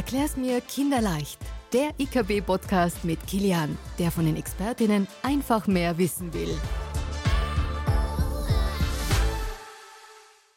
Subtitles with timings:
[0.00, 1.38] Erklär's mir kinderleicht.
[1.74, 6.48] Der IKB-Podcast mit Kilian, der von den Expertinnen einfach mehr wissen will.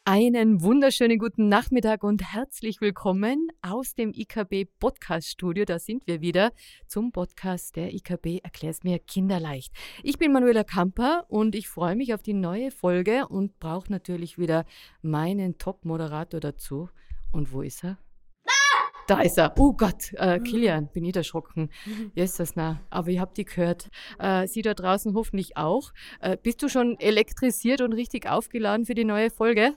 [0.05, 5.65] Einen wunderschönen guten Nachmittag und herzlich willkommen aus dem IKB Podcast Studio.
[5.65, 6.53] Da sind wir wieder
[6.87, 9.73] zum Podcast der IKB Erklär's mir kinderleicht.
[10.03, 14.37] Ich bin Manuela Kamper und ich freue mich auf die neue Folge und brauche natürlich
[14.37, 14.63] wieder
[15.01, 16.87] meinen Top-Moderator dazu.
[17.33, 17.97] Und wo ist er?
[19.07, 19.53] Da ist er.
[19.57, 21.69] Oh Gott, äh, Kilian, bin ich erschrocken.
[22.15, 22.79] Jesus, na.
[22.89, 23.89] Aber ich habe die gehört.
[24.17, 25.91] Äh, Sie da draußen hoffentlich auch.
[26.21, 29.73] Äh, bist du schon elektrisiert und richtig aufgeladen für die neue Folge?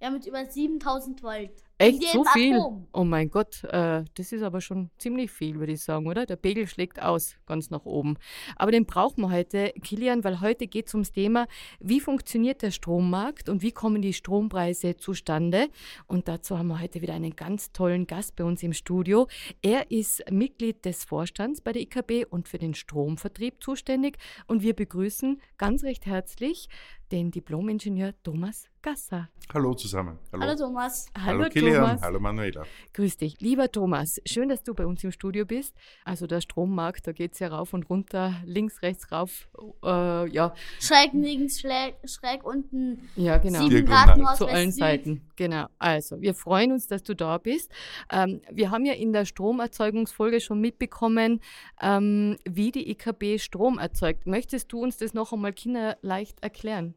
[0.00, 1.50] Ja, mit über 7000 Volt.
[1.80, 2.56] Echt so viel?
[2.56, 2.86] Atom.
[2.92, 6.26] Oh mein Gott, äh, das ist aber schon ziemlich viel, würde ich sagen, oder?
[6.26, 8.16] Der Pegel schlägt aus, ganz nach oben.
[8.56, 11.46] Aber den brauchen wir heute, Kilian, weil heute geht es ums Thema,
[11.78, 15.68] wie funktioniert der Strommarkt und wie kommen die Strompreise zustande?
[16.06, 19.26] Und dazu haben wir heute wieder einen ganz tollen Gast bei uns im Studio.
[19.62, 24.18] Er ist Mitglied des Vorstands bei der IKB und für den Stromvertrieb zuständig.
[24.46, 26.68] Und wir begrüßen ganz recht herzlich
[27.12, 29.28] den Diplomingenieur Thomas Gasser.
[29.52, 30.18] Hallo zusammen.
[30.32, 31.06] Hallo Thomas.
[31.18, 31.74] Hallo, Kilian.
[31.74, 32.02] Thomas.
[32.02, 32.64] Hallo Manuela.
[32.94, 33.40] Grüß dich.
[33.40, 35.74] Lieber Thomas, schön, dass du bei uns im Studio bist.
[36.04, 39.48] Also der Strommarkt, da geht es ja rauf und runter, links, rechts, rauf.
[39.84, 43.08] Äh, ja, Schräg links, schräg, schräg unten.
[43.16, 43.68] ja, genau.
[43.68, 43.86] Sieben.
[43.86, 44.80] Grad Nord, Zu allen Süd.
[44.80, 45.28] Seiten.
[45.36, 45.66] Genau.
[45.78, 47.70] Also, wir freuen uns, dass du da bist.
[48.10, 51.40] Ähm, wir haben ja in der Stromerzeugungsfolge schon mitbekommen,
[51.82, 54.26] ähm, wie die IKB Strom erzeugt.
[54.26, 56.94] Möchtest du uns das noch einmal kinderleicht erklären?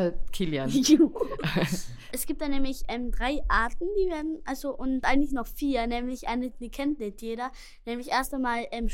[0.00, 0.70] Der Kilian.
[2.12, 6.26] es gibt da nämlich ähm, drei Arten, die werden, also und eigentlich noch vier, nämlich
[6.28, 7.50] eine, die kennt nicht jeder,
[7.84, 8.88] nämlich erst einmal ähm,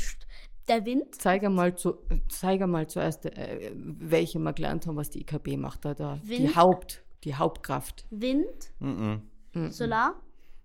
[0.67, 5.21] der Wind, Zeig einmal, zu, zeig einmal zuerst, äh, welche wir gelernt haben, was die
[5.21, 5.85] IKB macht.
[5.85, 6.19] Da, da.
[6.23, 6.55] Die Wind.
[6.57, 8.05] Haupt, die Hauptkraft.
[8.09, 9.21] Wind, Mhm.
[9.71, 10.21] Solar,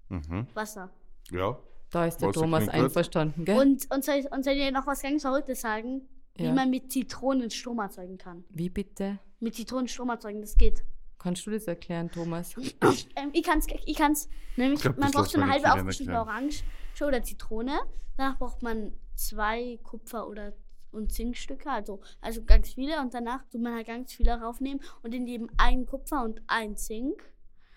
[0.08, 0.46] Mhm.
[0.54, 0.90] Wasser.
[1.30, 1.56] Ja.
[1.90, 3.58] Da ist der Wasser Thomas einverstanden, gell?
[3.58, 6.08] Und, und, soll, und soll ich dir noch was ganz Verrücktes sagen?
[6.36, 6.46] Ja.
[6.50, 8.44] Wie man mit Zitronen Strom erzeugen kann.
[8.48, 9.18] Wie bitte?
[9.42, 10.84] Mit Zitronen Strom erzeugen, das geht.
[11.18, 12.54] Kannst du das erklären, Thomas?
[13.16, 16.20] Ähm, ich kann's, ich kann's, nämlich, Ich glaub, man braucht so eine halbe aufgeschnittene.
[16.20, 16.62] Orange
[17.00, 17.80] oder Zitrone.
[18.16, 20.52] Danach braucht man zwei Kupfer- oder
[20.92, 23.00] und Zinkstücke, also, also ganz viele.
[23.00, 26.76] Und danach tut man halt ganz viele raufnehmen und in jedem ein Kupfer und ein
[26.76, 27.20] Zink.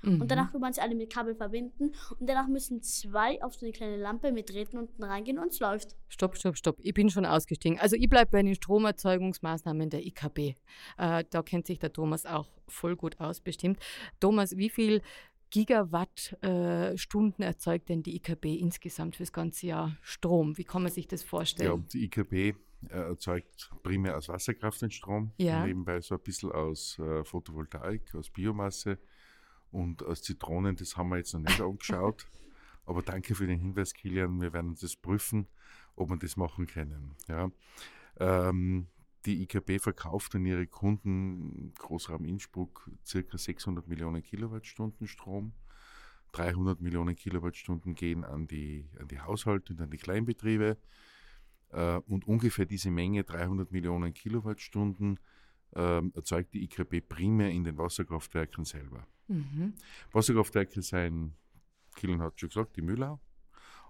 [0.05, 0.21] Mhm.
[0.21, 1.91] Und danach tut man sie alle mit Kabel verbinden.
[2.19, 5.59] Und danach müssen zwei auf so eine kleine Lampe mit Drähten unten reingehen und es
[5.59, 5.95] läuft.
[6.07, 6.77] Stopp, stopp, stopp.
[6.79, 7.79] Ich bin schon ausgestiegen.
[7.79, 10.55] Also ich bleibe bei den Stromerzeugungsmaßnahmen der IKB.
[10.97, 13.79] Äh, da kennt sich der Thomas auch voll gut aus, bestimmt.
[14.19, 15.01] Thomas, wie viel
[15.51, 20.57] Gigawattstunden äh, erzeugt denn die IKB insgesamt fürs ganze Jahr Strom?
[20.57, 21.88] Wie kann man sich das ja, vorstellen?
[21.94, 22.53] die IKB äh,
[22.89, 25.31] erzeugt primär aus Wasserkraft den Strom.
[25.38, 25.65] Ja.
[25.65, 28.99] Nebenbei so ein bisschen aus äh, Photovoltaik, aus Biomasse
[29.75, 30.75] und aus Zitronen.
[30.78, 32.28] Das haben wir jetzt noch nicht angeschaut.
[32.86, 34.40] Aber danke für den Hinweis, Kilian.
[34.41, 35.47] Wir werden das prüfen,
[35.96, 37.16] ob wir das machen können.
[37.28, 37.52] Ja.
[38.19, 38.88] Ähm,
[39.25, 43.38] die IKB verkauft an ihre Kunden Großraum Innsbruck ca.
[43.38, 45.53] 600 Millionen Kilowattstunden Strom.
[46.31, 50.78] 300 Millionen Kilowattstunden gehen an die, an die Haushalte und an die Kleinbetriebe.
[51.72, 55.19] Äh, und ungefähr diese Menge, 300 Millionen Kilowattstunden,
[55.75, 59.06] ähm, erzeugt die IKB primär in den Wasserkraftwerken selber.
[59.28, 59.74] Mhm.
[60.12, 61.34] Wasserkraftwerke sind,
[61.96, 63.19] Kilian hat schon gesagt, die Mühlau,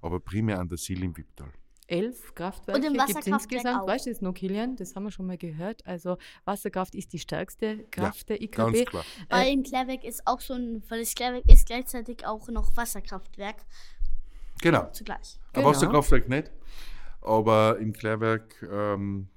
[0.02, 1.52] aber primär an der Sil im Wipptal.
[1.88, 3.82] Elf Kraftwerke Und im gibt es Wasserkraftwerk insgesamt.
[3.84, 3.88] auch.
[3.88, 4.76] Weißt du das noch, Kilian?
[4.76, 5.86] Das haben wir schon mal gehört.
[5.86, 8.56] Also Wasserkraft ist die stärkste Kraft der IKB.
[8.58, 9.06] Ganz klar.
[9.30, 13.58] Weil in Klärwerk ist auch so ein, weil das Klärwerk ist gleichzeitig auch noch Wasserkraftwerk
[14.62, 14.90] Genau.
[14.94, 15.40] zugleich.
[15.54, 15.68] Ein Genau.
[15.70, 16.52] Wasserkraftwerk nicht,
[17.22, 19.28] aber im Klärwerk ähm,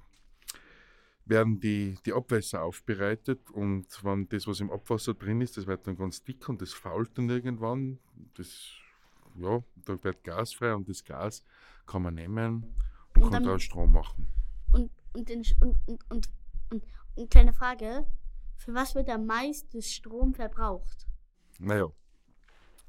[1.29, 5.85] werden die, die Abwässer aufbereitet und wenn das, was im Abwasser drin ist, das wird
[5.87, 7.99] dann ganz dick und das fault dann irgendwann.
[8.35, 8.71] Das,
[9.35, 11.43] ja, da wird Gas frei und das Gas
[11.85, 12.63] kann man nehmen
[13.15, 14.27] und, Und kann dann- daraus Strom machen.
[14.71, 16.29] Und, und, den, und, und, und,
[16.71, 16.83] und,
[17.15, 18.05] und kleine Frage,
[18.55, 21.07] für was wird am meisten Strom verbraucht?
[21.59, 21.87] Naja,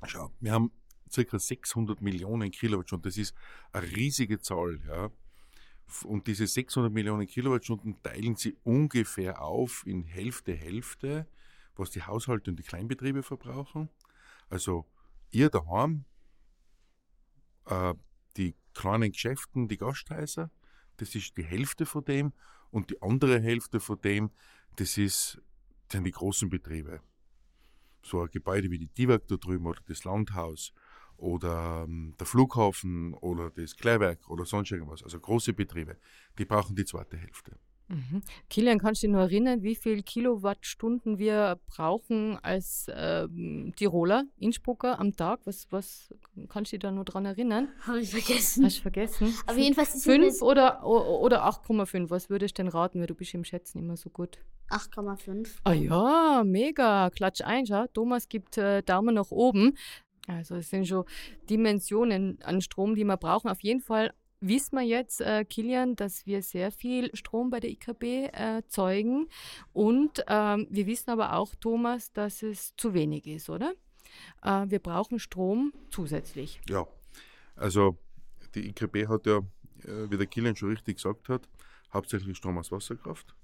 [0.07, 0.71] schau, wir haben
[1.15, 1.39] ca.
[1.39, 3.11] 600 Millionen Kilowattstunden.
[3.11, 3.35] Das ist
[3.73, 4.81] eine riesige Zahl.
[4.87, 5.11] Ja.
[6.05, 11.27] Und diese 600 Millionen Kilowattstunden teilen sie ungefähr auf in Hälfte, Hälfte,
[11.77, 13.89] was die Haushalte und die Kleinbetriebe verbrauchen.
[14.49, 14.87] Also
[15.31, 16.05] ihr daheim,
[17.67, 17.95] äh,
[18.37, 20.51] die kleinen Geschäften, die Gasthäuser,
[20.99, 22.33] das ist die Hälfte von dem.
[22.71, 24.31] Und die andere Hälfte von dem,
[24.77, 25.41] das ist,
[25.91, 27.01] sind die großen Betriebe
[28.03, 30.73] so ein Gebäude wie die Diewag da drüben oder das Landhaus
[31.21, 35.97] oder ähm, der Flughafen oder das Klärwerk oder sonst irgendwas, also große Betriebe,
[36.39, 37.57] die brauchen die zweite Hälfte.
[37.91, 38.23] Mhm.
[38.49, 45.01] Kilian, kannst du dich noch erinnern, wie viel Kilowattstunden wir brauchen als ähm, Tiroler, Innsbrucker
[45.01, 45.41] am Tag?
[45.45, 46.15] Was, was
[46.49, 47.69] Kannst du dich da noch dran erinnern?
[47.81, 48.65] Habe ich vergessen.
[48.65, 49.35] Hast du vergessen?
[49.47, 52.11] Aber jedenfalls ist 5 es oder, oder 8,5?
[52.11, 54.39] Was würdest du denn raten, weil du bist im Schätzen immer so gut?
[54.71, 55.49] 8,5.
[55.65, 57.11] Ah ja, mega.
[57.11, 57.87] Klatsch ein, schau.
[57.93, 59.77] Thomas gibt äh, Daumen nach oben.
[60.27, 61.05] Also es sind schon
[61.49, 63.49] Dimensionen an Strom, die wir brauchen.
[63.51, 67.71] Auf jeden Fall wissen wir jetzt, äh, Kilian, dass wir sehr viel Strom bei der
[67.71, 69.29] IKB erzeugen.
[69.73, 73.75] Und ähm, wir wissen aber auch, Thomas, dass es zu wenig ist, oder?
[74.43, 76.61] Äh, wir brauchen Strom zusätzlich.
[76.69, 76.87] Ja,
[77.57, 77.99] also
[78.55, 79.39] die IKB hat ja,
[79.85, 81.49] äh, wie der Kilian schon richtig gesagt hat,
[81.93, 83.35] hauptsächlich Strom aus Wasserkraft.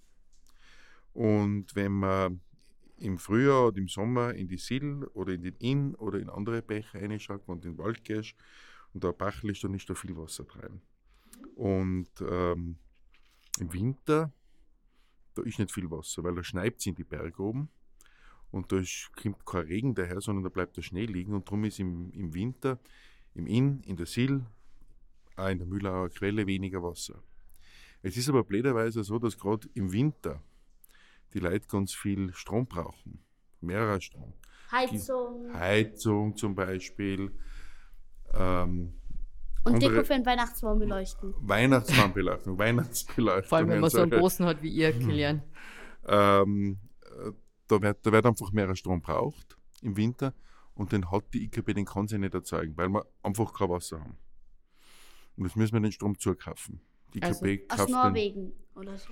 [1.13, 2.41] Und wenn man
[2.99, 6.63] im Frühjahr oder im Sommer in die Sill oder in den Inn oder in andere
[6.63, 8.35] Bäche reinschaut und in den Wald gehst
[8.95, 10.81] und da Bachel ist, dann ist da viel Wasser drin.
[11.55, 12.77] Und ähm,
[13.59, 14.33] im Winter,
[15.35, 17.69] da ist nicht viel Wasser, weil da schneit es in die Berge oben
[18.51, 21.65] und da ist, kommt kein Regen daher, sondern da bleibt der Schnee liegen und darum
[21.65, 22.79] ist im, im Winter
[23.37, 24.45] im Inn, in der Sill,
[25.37, 27.23] auch in der Mühlauer Quelle weniger Wasser.
[28.03, 30.43] Es ist aber blöderweise so, dass gerade im Winter
[31.35, 33.25] die Leute ganz viel Strom brauchen.
[33.61, 34.33] Mehrer Strom.
[34.71, 37.33] Heizung Heizung zum Beispiel,
[38.35, 38.95] ähm,
[39.65, 41.35] und Deko für den Weihnachtsbaum beleuchten.
[41.39, 43.49] Weihnachtsmannbeleuchtung, Weihnachtsbeleuchtung.
[43.49, 45.43] Vor allem, wenn man so einen großen hat wie ihr, Kilian.
[46.07, 47.33] ähm, äh,
[47.67, 50.35] da, wird, da wird einfach mehr Strom braucht im Winter
[50.75, 54.01] und den hat die IKB, den kann sie nicht erzeugen, weil wir einfach kein Wasser
[54.01, 54.17] haben.
[55.37, 56.81] Und jetzt müssen wir den Strom zukaufen.
[57.15, 59.09] Die Also IKB Aus kauft Norwegen oder so.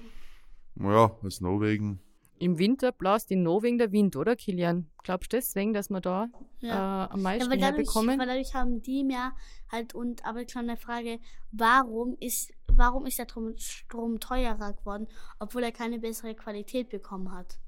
[0.77, 2.01] Ja, aus Norwegen.
[2.39, 4.91] Im Winter blast in Norwegen der Wind, oder Kilian?
[5.05, 6.29] Glaubst du deswegen, dass wir da
[6.61, 7.07] Ja.
[7.07, 8.19] äh, am Ja, meisten weil, dadurch, herbekommen?
[8.19, 9.33] weil dadurch haben die mehr
[9.71, 11.21] halt und aber jetzt noch eine Frage,
[11.53, 15.07] warum ist, warum ist der Strom, Strom teurer geworden,
[15.39, 17.59] obwohl er keine bessere Qualität bekommen hat?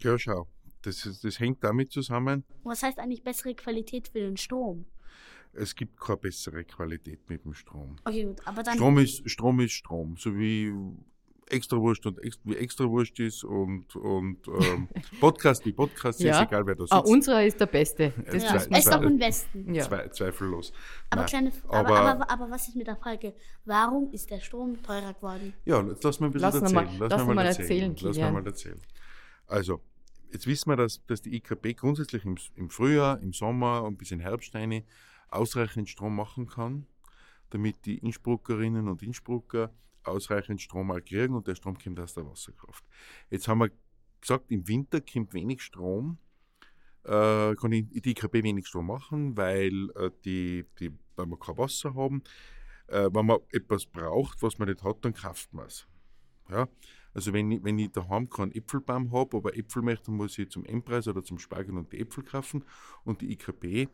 [0.00, 0.48] Ja, schau.
[0.82, 4.84] Das, ist, das hängt damit zusammen, Und was heißt eigentlich bessere Qualität für den Strom?
[5.54, 7.96] es gibt keine bessere Qualität mit dem Strom.
[8.04, 8.74] Okay, gut, aber dann.
[8.74, 10.72] Strom ist Strom, ist Strom so wie
[11.52, 14.88] Extrawurst und ex, wie Extrawurst ist und, und ähm,
[15.20, 16.40] Podcast wie Podcast, Ja.
[16.40, 16.92] ist egal wer da sitzt.
[16.92, 18.12] Ah, unserer ist der Beste.
[18.30, 19.74] Das ja, ist doch im Westen.
[19.74, 19.84] Ja.
[19.84, 20.72] Zwei, zweifellos.
[21.10, 23.34] Aber, Nein, kleine, aber, aber- aber, aber, was ist mit der Frage,
[23.64, 25.52] warum ist der Strom teurer geworden?
[25.64, 26.98] Ja, jetzt lass mal ein bisschen Lass erzählen.
[26.98, 28.80] mal- lass noch mal erzählen, Lass mal, mal erzählen.
[29.46, 29.80] Also,
[30.32, 34.10] jetzt wissen wir, dass, dass die IKB grundsätzlich im, im Frühjahr, im Sommer und bis
[34.10, 34.82] in Herbst rein
[35.28, 36.86] ausreichend Strom machen kann,
[37.50, 39.70] damit die Innsbruckerinnen und Innsbrucker
[40.04, 42.84] ausreichend Strom auch kriegen und der Strom kommt aus der Wasserkraft.
[43.30, 43.70] Jetzt haben wir
[44.20, 46.18] gesagt, im Winter kommt wenig Strom,
[47.04, 51.94] äh, kann die IKB wenig Strom machen, weil, äh, die, die, weil wir kein Wasser
[51.94, 52.22] haben.
[52.86, 55.86] Äh, wenn man etwas braucht, was man nicht hat, dann kauft man es.
[56.48, 56.68] Ja?
[57.14, 60.50] Also wenn ich, wenn ich daheim keinen Äpfelbaum habe, aber Äpfel möchte, dann muss ich
[60.50, 62.64] zum Endpreis oder zum Spargel und die Äpfel kaufen.
[63.04, 63.88] Und die IKB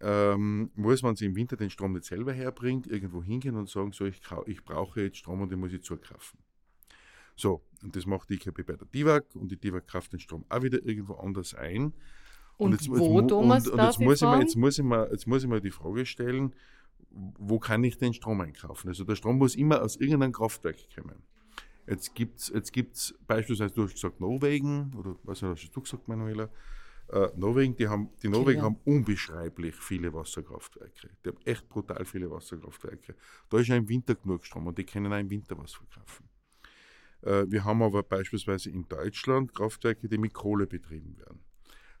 [0.00, 4.04] ähm, muss, sie im Winter den Strom nicht selber herbringt, irgendwo hingehen und sagen, so,
[4.06, 6.38] ich, ich brauche jetzt Strom und den muss ich zukaufen.
[7.36, 10.44] So, und das macht die IKB bei der DIVAG und die DIVAG kauft den Strom
[10.48, 11.92] auch wieder irgendwo anders ein.
[12.56, 15.48] Und, jetzt- wo, mu- Thomas, und, und jetzt, muss jetzt, muss ich jetzt muss ich
[15.48, 16.52] mir die Frage stellen,
[17.10, 18.88] wo kann ich den Strom einkaufen?
[18.88, 21.22] Also der Strom muss immer aus irgendeinem Kraftwerk kommen.
[21.86, 26.08] Jetzt gibt es jetzt gibt's beispielsweise, du hast gesagt Norwegen, oder was hast du gesagt,
[26.08, 26.50] Manuela?
[27.10, 28.64] Äh, Norwegen, die, haben, die Norwegen ja.
[28.64, 31.08] haben unbeschreiblich viele Wasserkraftwerke.
[31.24, 33.14] Die haben echt brutal viele Wasserkraftwerke.
[33.48, 36.28] Da ist ja im Winter genug Strom und die können auch im Winter was verkaufen.
[37.22, 41.40] Äh, wir haben aber beispielsweise in Deutschland Kraftwerke, die mit Kohle betrieben werden.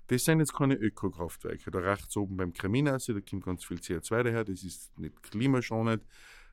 [0.08, 1.70] Das sind jetzt keine Ökokraftwerke.
[1.70, 5.22] Da rechts oben beim Kamin aus, da kommt ganz viel CO2 daher, das ist nicht
[5.22, 6.04] klimaschonend,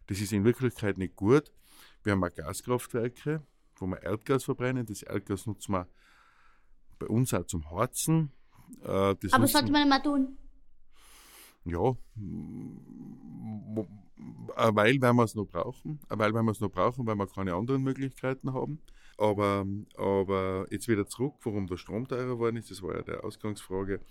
[0.07, 1.51] das ist in Wirklichkeit nicht gut.
[2.03, 3.41] Wir haben auch Gaskraftwerke,
[3.77, 4.85] wo wir Erdgas verbrennen.
[4.85, 5.87] Das Erdgas nutzen wir
[6.99, 8.31] bei uns auch zum Harzen.
[8.83, 10.37] Äh, das Aber sollte man immer tun.
[11.65, 11.95] ja,
[14.57, 17.27] Weile werden wir es noch brauchen, eine Weile werden wir es noch brauchen, weil wir
[17.27, 18.79] keine anderen Möglichkeiten haben.
[19.17, 19.65] Aber,
[19.97, 24.01] aber jetzt wieder zurück, warum der Strom teurer geworden ist, das war ja die Ausgangsfrage.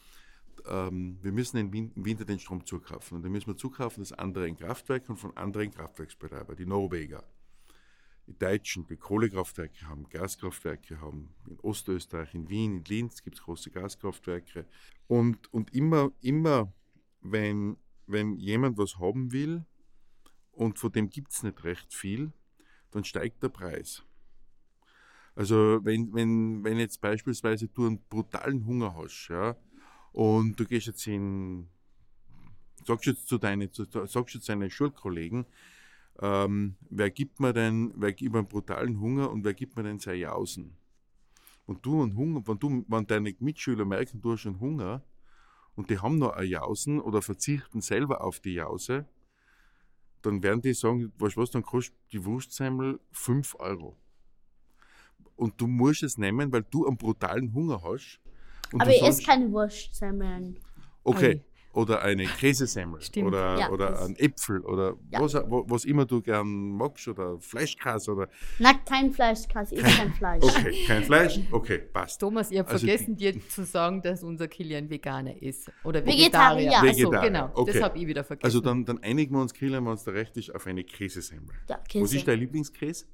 [0.67, 3.17] Ähm, wir müssen im Winter den Strom zukaufen.
[3.17, 7.23] Und den müssen wir zukaufen aus anderen Kraftwerken und von anderen Kraftwerksbetreibern, die Norweger.
[8.27, 11.35] Die Deutschen, die Kohlekraftwerke haben, Gaskraftwerke haben.
[11.47, 14.67] In Ostösterreich, in Wien, in Linz gibt es große Gaskraftwerke.
[15.07, 16.73] Und, und immer, immer
[17.21, 17.77] wenn,
[18.07, 19.65] wenn jemand was haben will
[20.53, 22.33] und von dem gibt es nicht recht viel,
[22.91, 24.03] dann steigt der Preis.
[25.35, 29.57] Also wenn, wenn, wenn jetzt beispielsweise du einen brutalen Hunger hast, ja,
[30.13, 31.69] und du gehst jetzt in,
[32.87, 35.45] sagst jetzt zu deinen, sagst jetzt deinen Schulkollegen,
[36.21, 39.83] ähm, wer gibt mir denn, wer gibt mir einen brutalen Hunger und wer gibt mir
[39.83, 40.77] denn seine Jausen?
[41.67, 45.03] Und du einen Hunger, wenn, du, wenn deine Mitschüler merken, du hast einen Hunger
[45.75, 49.07] und die haben noch eine Jausen oder verzichten selber auf die Jause,
[50.23, 53.97] dann werden die sagen, weißt du was, dann kostet die Wurstsemmel 5 Euro.
[55.37, 58.21] Und du musst es nehmen, weil du einen brutalen Hunger hast.
[58.73, 60.59] Und Aber ich esse keine Wurstsemmeln.
[61.03, 61.43] Okay.
[61.75, 63.29] Oder eine Käsesemmel Stimmt.
[63.29, 65.21] oder, Ja, oder ein Äpfel oder Ja.
[65.21, 68.29] was, was immer du gern magst oder Fleischkäse oder.
[68.59, 70.45] Na, kein Fleisch, Kass, ich esse kein Fleisch.
[70.45, 71.41] Okay, kein Fleisch?
[71.51, 72.21] Okay, passt.
[72.21, 75.71] Thomas, ihr habt Also vergessen, dir zu sagen, dass unser Kilian Veganer ist.
[75.83, 76.71] Oder Vegetarier.
[76.71, 76.73] Vegetarier.
[76.77, 77.51] Ach so, Vegetarier, genau.
[77.55, 77.73] okay.
[77.73, 78.45] Das habe ich wieder vergessen.
[78.47, 81.55] Also dann, dann einigen wir uns, Kilian, wenn es da recht ist, auf eine Käsesemmel.
[81.69, 82.17] Ja, Was Käse.
[82.19, 83.07] ist dein Lieblingskäse?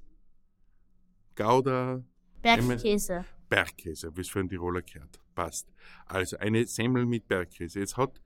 [1.36, 2.02] Gouda,
[2.42, 3.24] Bergkäse.
[3.48, 5.18] Bergkäse, wie es für einen Tiroler gehört.
[5.34, 5.68] Passt.
[6.06, 7.80] Also eine Semmel mit Bergkäse.
[7.80, 8.20] Jetzt hat,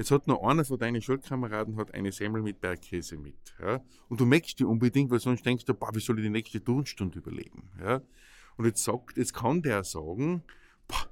[0.00, 3.54] jetzt hat noch einer von deinen Schulkameraden hat eine Semmel mit Bergkäse mit.
[3.60, 3.82] Ja?
[4.08, 6.64] Und du merkst die unbedingt, weil sonst denkst du, boah, wie soll ich die nächste
[6.64, 7.70] Turnstunde überleben?
[7.78, 8.00] Ja?
[8.56, 10.42] Und jetzt sagt, jetzt kann der sagen,
[10.88, 11.06] boah,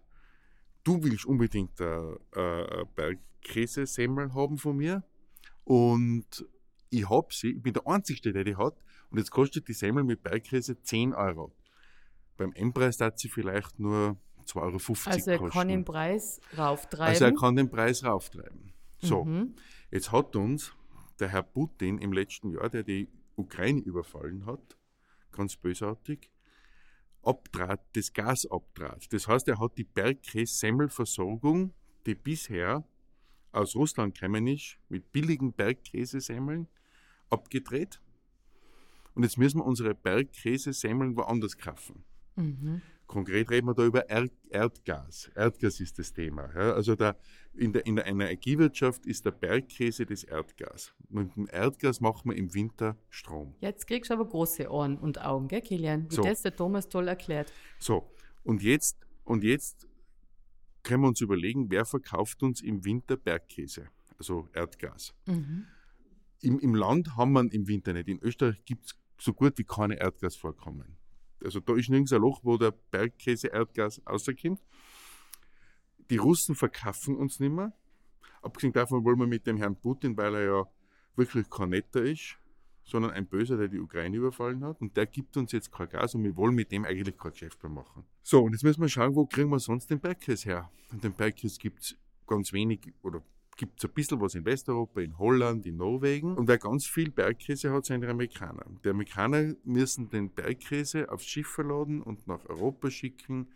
[0.85, 5.04] du willst unbedingt eine, eine Bergkäse-Semmel haben von mir
[5.64, 6.47] und
[6.88, 10.02] ich hab sie, ich bin der Einzige, der die hat und jetzt kostet die Semmel
[10.02, 11.54] mit Bergkäse 10 Euro.
[12.38, 14.16] Beim M-Preis hat sie vielleicht nur
[14.47, 14.73] 2,50 Euro
[15.12, 15.59] also er kosten.
[15.59, 17.07] kann den Preis rauftreiben.
[17.07, 18.73] also er kann den Preis rauftreiben.
[19.00, 19.54] So, Mhm.
[19.90, 20.74] jetzt hat uns
[21.20, 24.76] der Herr Putin im letzten Jahr, der die Ukraine überfallen hat,
[25.32, 26.30] ganz bösartig,
[27.22, 29.12] abtrat, das Gas abtrat.
[29.12, 31.72] Das heißt, er hat die Bergkäse-Semmelversorgung,
[32.06, 32.84] die bisher
[33.52, 36.68] aus Russland gekommen ist, mit billigen Bergkäsesemmeln
[37.30, 38.00] abgedreht.
[39.14, 42.04] Und jetzt müssen wir unsere Bergkäsesemmeln woanders kaufen.
[42.36, 42.82] Mhm.
[43.08, 45.30] Konkret reden wir da über Erd Erdgas.
[45.34, 46.52] Erdgas ist das Thema.
[46.54, 46.74] Ja?
[46.74, 47.16] Also da
[47.54, 50.94] in, der, in der Energiewirtschaft ist der Bergkäse das Erdgas.
[51.08, 53.54] Mit dem Erdgas machen wir im Winter Strom.
[53.60, 56.10] Jetzt kriegst du aber große Ohren und Augen, gell, Kilian?
[56.10, 56.22] Wie So.
[56.22, 57.50] das der Thomas toll erklärt.
[57.78, 58.10] So,
[58.44, 59.88] und jetzt, und jetzt
[60.82, 63.88] können wir uns überlegen, wer verkauft uns im Winter Bergkäse,
[64.18, 65.14] also Erdgas.
[65.26, 65.64] Mhm.
[66.42, 68.08] Im, Im Land haben wir im Winter nicht.
[68.08, 70.97] In Österreich gibt es so gut wie keine Erdgasvorkommen.
[71.45, 74.61] Also da ist nirgends ein Loch, wo der Bergkäse Erdgas rauskommt.
[76.11, 77.73] Die Russen verkaufen uns nicht mehr.
[78.42, 80.64] Abgesehen davon wollen wir mit dem Herrn Putin, weil er ja
[81.16, 82.38] wirklich kein Netter ist,
[82.85, 84.80] sondern ein Böser, der die Ukraine überfallen hat.
[84.80, 87.62] Und der gibt uns jetzt kein Gas und wir wollen mit dem eigentlich kein Geschäft
[87.62, 88.04] mehr machen.
[88.23, 90.71] So, und jetzt müssen wir schauen, wo kriegen wir sonst den Bergkäse her?
[90.90, 93.23] Und den Bergkäse gibt es ganz wenig oder
[93.58, 96.36] gibt es ein bisschen was in Westeuropa, in Holland, in Norwegen.
[96.36, 98.64] Und wer ganz viel Bergkäse hat, sind die Amerikaner.
[98.84, 103.48] Die Amerikaner müssen den Bergkäse aufs Schiff verladen und nach Europa schicken.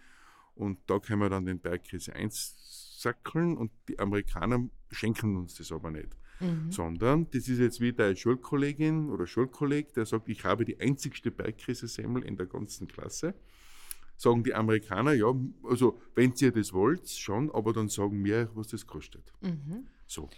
[0.54, 5.90] Und da können wir dann den Bergkäse einsackeln und die Amerikaner schenken uns das aber
[5.92, 6.16] nicht.
[6.40, 6.72] Mhm.
[6.72, 11.30] Sondern das ist jetzt wie deine Schulkollegin oder Schulkolleg, der sagt, ich habe die einzigste
[11.30, 13.34] Bergkäsesemmel in der ganzen Klasse.
[14.22, 18.68] Sagen die Amerikaner, ja, also wenn ihr das wollt, schon, aber dann sagen wir, was
[18.68, 19.32] das kostet.
[19.40, 19.88] Mhm.
[20.06, 20.28] So.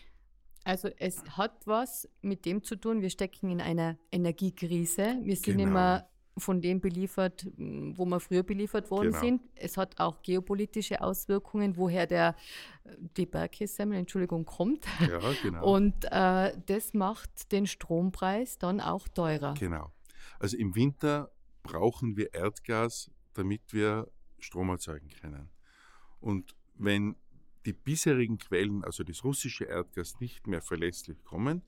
[0.65, 5.19] Also es hat was mit dem zu tun, wir stecken in einer Energiekrise.
[5.23, 5.73] Wir sind Genau.
[5.73, 9.21] mehr von dem beliefert, wo wir früher beliefert worden Genau.
[9.21, 9.43] sind.
[9.55, 12.37] Es hat auch geopolitische Auswirkungen, woher der,
[13.19, 14.87] die Bergkässemmel, Entschuldigung, kommt.
[15.01, 15.63] Ja, genau.
[15.77, 19.53] Und äh, das macht den Strompreis dann auch teurer.
[19.61, 19.93] Genau.
[20.41, 21.31] Also im Winter
[21.63, 25.51] brauchen wir Erdgas, damit wir Strom erzeugen können.
[26.21, 27.17] Und wenn
[27.67, 31.63] die bisherigen Quellen, also das russische Erdgas, nicht mehr verlässlich kommen,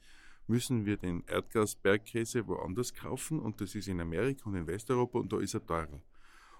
[0.47, 5.33] müssen wir den Erdgasbergkäse woanders kaufen und das ist in Amerika und in Westeuropa und
[5.33, 6.03] da ist er teurer.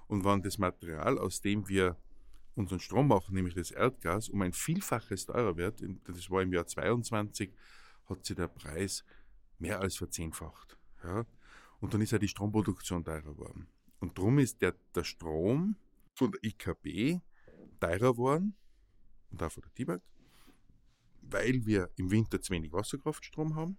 [0.09, 1.97] Und wenn das Material, aus dem wir
[2.55, 6.67] unseren Strom machen, nämlich das Erdgas, um ein Vielfaches teurer wird, das war im Jahr
[6.67, 7.53] 22,
[8.07, 9.05] hat sich der Preis
[9.59, 10.77] mehr als verzehnfacht.
[11.05, 11.27] Ja?
[11.81, 13.69] Und dann ist ja die Stromproduktion teurer geworden.
[14.01, 15.77] Und darum ist der, der Strom
[16.15, 17.21] von der IKB
[17.81, 18.55] teurer geworden
[19.31, 20.01] und auch von der TIBAG,
[21.23, 23.79] weil wir im Winter zu wenig Wasserkraftstrom haben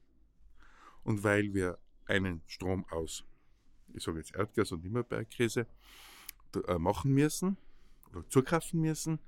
[1.03, 3.23] und weil wir einen Strom aus,
[3.93, 5.67] ich sage jetzt Erdgas und immer Bergkäse,
[6.53, 7.57] d- äh, machen müssen
[8.11, 9.19] oder zukaufen müssen.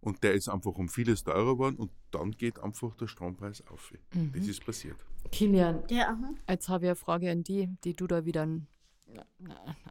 [0.00, 3.92] Und der ist einfach um vieles teurer geworden und dann geht einfach der Strompreis auf.
[4.14, 4.32] Mhm.
[4.34, 4.96] Das ist passiert.
[5.32, 6.16] Kilian, Ja.
[6.48, 8.46] Jetzt habe ich eine Frage an die, die du da wieder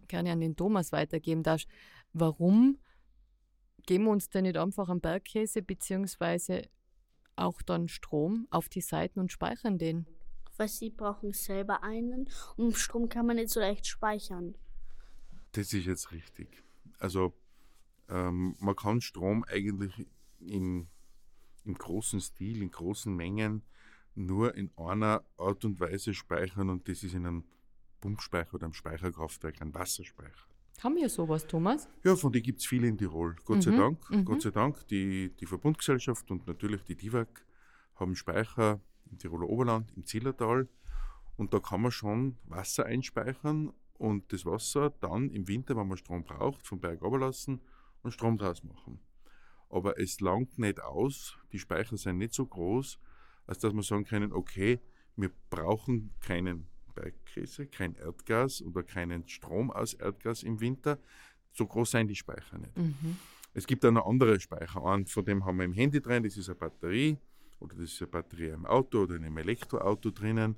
[0.08, 1.68] gerne an den Thomas weitergeben darfst.
[2.14, 2.80] Warum
[3.86, 6.68] geben wir uns denn nicht einfach einen Bergkäse beziehungsweise
[7.36, 10.06] auch dann Strom auf die Seiten und speichern den?
[10.58, 14.56] weil sie brauchen selber einen und Strom kann man nicht so leicht speichern.
[15.52, 16.64] Das ist jetzt richtig.
[17.00, 17.34] Also
[18.10, 20.08] ähm, man kann Strom eigentlich
[20.40, 20.88] in,
[21.64, 23.64] im großen Stil, in großen Mengen
[24.16, 27.44] nur in einer Art und Weise speichern und das ist in einem
[28.06, 30.46] Pumpspeicher oder einem Speicherkraftwerk, ein Wasserspeicher.
[30.84, 31.90] Haben wir sowas, Thomas?
[32.04, 33.36] Ja, von denen gibt es viele in Tirol.
[33.46, 34.10] Gott sei Mhm, Dank.
[34.12, 34.26] mhm.
[34.26, 34.88] Gott sei Dank.
[34.90, 37.28] Die, die Verbundgesellschaft und natürlich die DIVAG
[37.96, 40.68] haben Speicher im Tiroler Oberland, im Zillertal.
[41.36, 45.98] Und da kann man schon Wasser einspeichern und das Wasser dann im Winter, wenn man
[45.98, 47.60] Strom braucht, vom Berg runterlassen
[48.04, 49.00] und Strom draus machen.
[49.70, 53.00] Aber es langt nicht aus, die Speicher sind nicht so groß,
[53.48, 54.80] als dass man sagen können, okay,
[55.16, 60.98] wir brauchen keinen Bergkäse, kein Erdgas oder keinen Strom aus Erdgas im Winter.
[61.54, 62.76] So groß sind die Speicher nicht.
[62.78, 63.18] Mhm.
[63.54, 64.84] Es gibt auch noch andere Speicher.
[64.86, 67.18] Einen von dem haben wir im Handy drin, das ist eine Batterie
[67.60, 70.56] oder das ist eine Batterie im Auto oder in einem Elektroauto drinnen.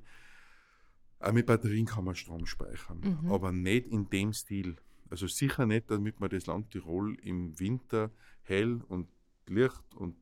[1.20, 3.32] Auch mit Batterien kann man Strom speichern, Mhm.
[3.32, 4.76] aber nicht in dem Stil.
[5.10, 8.10] Also sicher nicht, damit man das Land Tirol im Winter
[8.42, 9.08] hell und
[9.48, 10.16] Licht und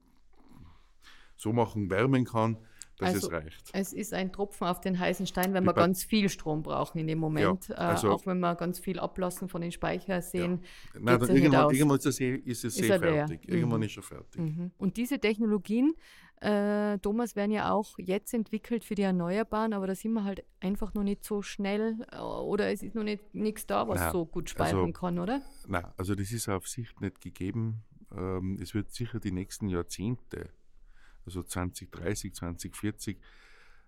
[1.37, 2.57] so machen, wärmen kann,
[2.99, 3.71] dass Also, es reicht.
[3.73, 6.63] Es ist ein Tropfen auf den heißen Stein, wenn Die wir Ba- ganz viel Strom
[6.63, 7.71] brauchen in dem Moment.
[7.77, 10.63] also- äh, auch wenn wir ganz viel ablassen von den Speicher sehen.
[10.95, 13.27] Nein, dann ja nicht irgendwann, irgendwann ist, es eh- ist es Ist eh er leer.
[13.29, 13.49] fertig.
[13.49, 13.87] Irgendwann Mhm.
[13.87, 14.41] ist er fertig.
[14.41, 14.71] Mhm.
[14.79, 15.95] Und diese Technologien,
[16.41, 20.45] äh, Thomas, werden ja auch jetzt entwickelt für die Erneuerbaren, aber da sind wir halt
[20.61, 24.13] einfach noch nicht so schnell äh, oder es ist noch nicht nichts da, was Nein,
[24.13, 25.43] so gut speichern also- kann, oder?
[25.67, 27.83] Nein, also das ist auf Sicht nicht gegeben.
[28.17, 30.49] Ähm, es wird sicher die nächsten Jahrzehnte,
[31.27, 33.19] also 2030, 2040,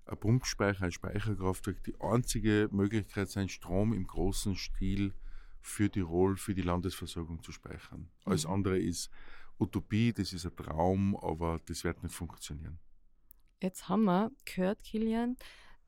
[0.07, 5.15] ein Pumpspeicher, ein Speicherkraftwerk die einzige Möglichkeit sein, Strom im großen Stil
[5.61, 8.11] für Tirol, für die Landesversorgung zu speichern.
[8.25, 8.53] Alles Mhm.
[8.53, 9.11] andere ist
[9.59, 12.79] Utopie, das ist ein Traum, aber das wird nicht funktionieren.
[13.61, 15.37] Jetzt haben wir gehört, Kilian,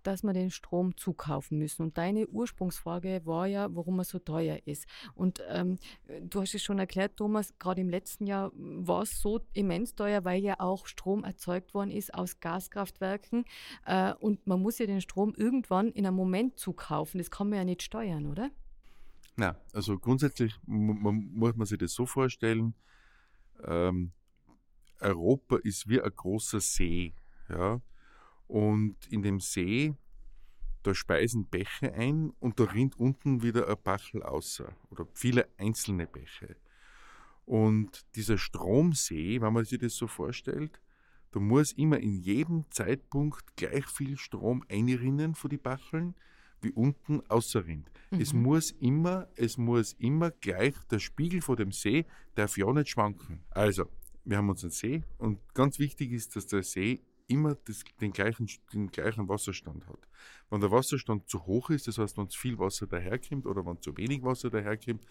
[0.02, 1.83] dass wir den Strom zukaufen müssen.
[1.83, 4.87] Und deine Ursprungsfrage war ja, warum er so teuer ist.
[5.14, 5.78] Und ähm,
[6.23, 10.25] du hast es schon erklärt, Thomas, gerade im letzten Jahr war es so immens teuer,
[10.25, 13.45] weil ja auch Strom erzeugt worden ist aus Gaskraftwerken.
[13.87, 17.19] Äh, und man muss ja den Strom irgendwann in einem Moment zukaufen.
[17.19, 18.50] Das kann man ja nicht steuern, oder?
[19.37, 22.75] Na, also grundsätzlich man, muss man sich das so vorstellen,
[23.64, 24.12] ähm,
[25.00, 27.14] Europa ist wie ein großer See,
[27.49, 27.80] ja,
[28.50, 29.95] und in dem See,
[30.82, 36.06] da speisen Bäche ein und da rinnt unten wieder ein Bachel außer oder viele einzelne
[36.06, 36.56] Bäche.
[37.47, 40.80] Und dieser Stromsee, wenn man sich das so vorstellt,
[41.32, 46.15] da muss immer in jedem Zeitpunkt gleich viel Strom einrinnen von die Bacheln,
[46.60, 47.89] wie unten außerrinnt.
[48.10, 48.43] Es Mhm.
[48.43, 53.45] muss immer, es muss immer gleich, der Spiegel vor dem See darf ja nicht schwanken.
[53.50, 53.84] Also,
[54.25, 58.49] wir haben unseren See und ganz wichtig ist, dass der See immer das, den, gleichen,
[58.73, 60.08] den gleichen Wasserstand hat.
[60.50, 63.80] Wenn der Wasserstand zu hoch ist, das heißt, wenn zu viel Wasser daherkommt oder wenn
[63.80, 65.06] zu wenig Wasser daherkommt,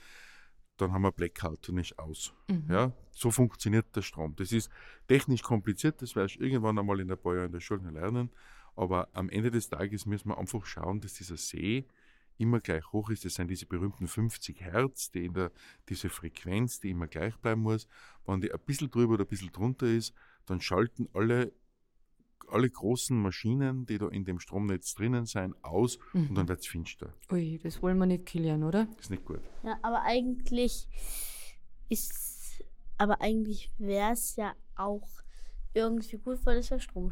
[0.78, 2.34] dann haben wir Blackout und ist aus.
[2.48, 2.66] Mhm.
[2.70, 4.36] Ja, so funktioniert der Strom.
[4.36, 4.70] Das ist
[5.08, 8.30] technisch kompliziert, das werde ich irgendwann einmal in ein paar Jahren in der Schule lernen.
[8.76, 11.86] Aber am Ende des Tages müssen wir einfach schauen, dass dieser See
[12.38, 13.26] immer gleich hoch ist.
[13.26, 15.52] Das sind diese berühmten 50 Hertz, die in der,
[15.90, 17.88] diese Frequenz, die immer gleich bleiben muss.
[18.26, 20.14] Wenn die ein bisschen drüber oder ein bisschen drunter ist,
[20.46, 21.52] dann schalten alle,
[22.48, 26.50] alle großen Maschinen, die da in dem Stromnetz drinnen sind, aus und dann Mhm.
[26.50, 27.14] wird es finster.
[27.32, 28.86] Ui, das wollen wir nicht, Kilian, oder?
[28.96, 29.42] Das ist nicht gut.
[29.64, 30.88] Ja, aber eigentlich
[31.90, 32.64] ist,
[32.98, 35.08] aber eigentlich wäre es ja auch
[35.74, 37.12] irgendwie gut, weil es ja Strom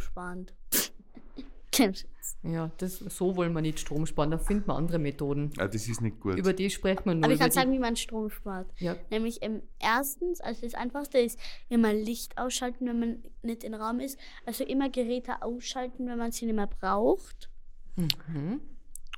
[2.44, 4.32] Ja, das, so wollen wir nicht Strom sparen.
[4.32, 5.52] Da finden wir andere Methoden.
[5.58, 6.38] Ah, das ist nicht gut.
[6.38, 7.24] Über die sprechen wir nur.
[7.26, 8.70] Aber ich kann sagen, wie man Strom spart.
[8.80, 13.74] ja, Nämlich ähm, erstens, also das Einfachste ist immer Licht ausschalten, wenn man nicht im
[13.74, 14.20] Raum ist.
[14.46, 17.50] Also immer Geräte ausschalten, wenn man sie nicht mehr braucht.
[17.96, 18.62] mhm.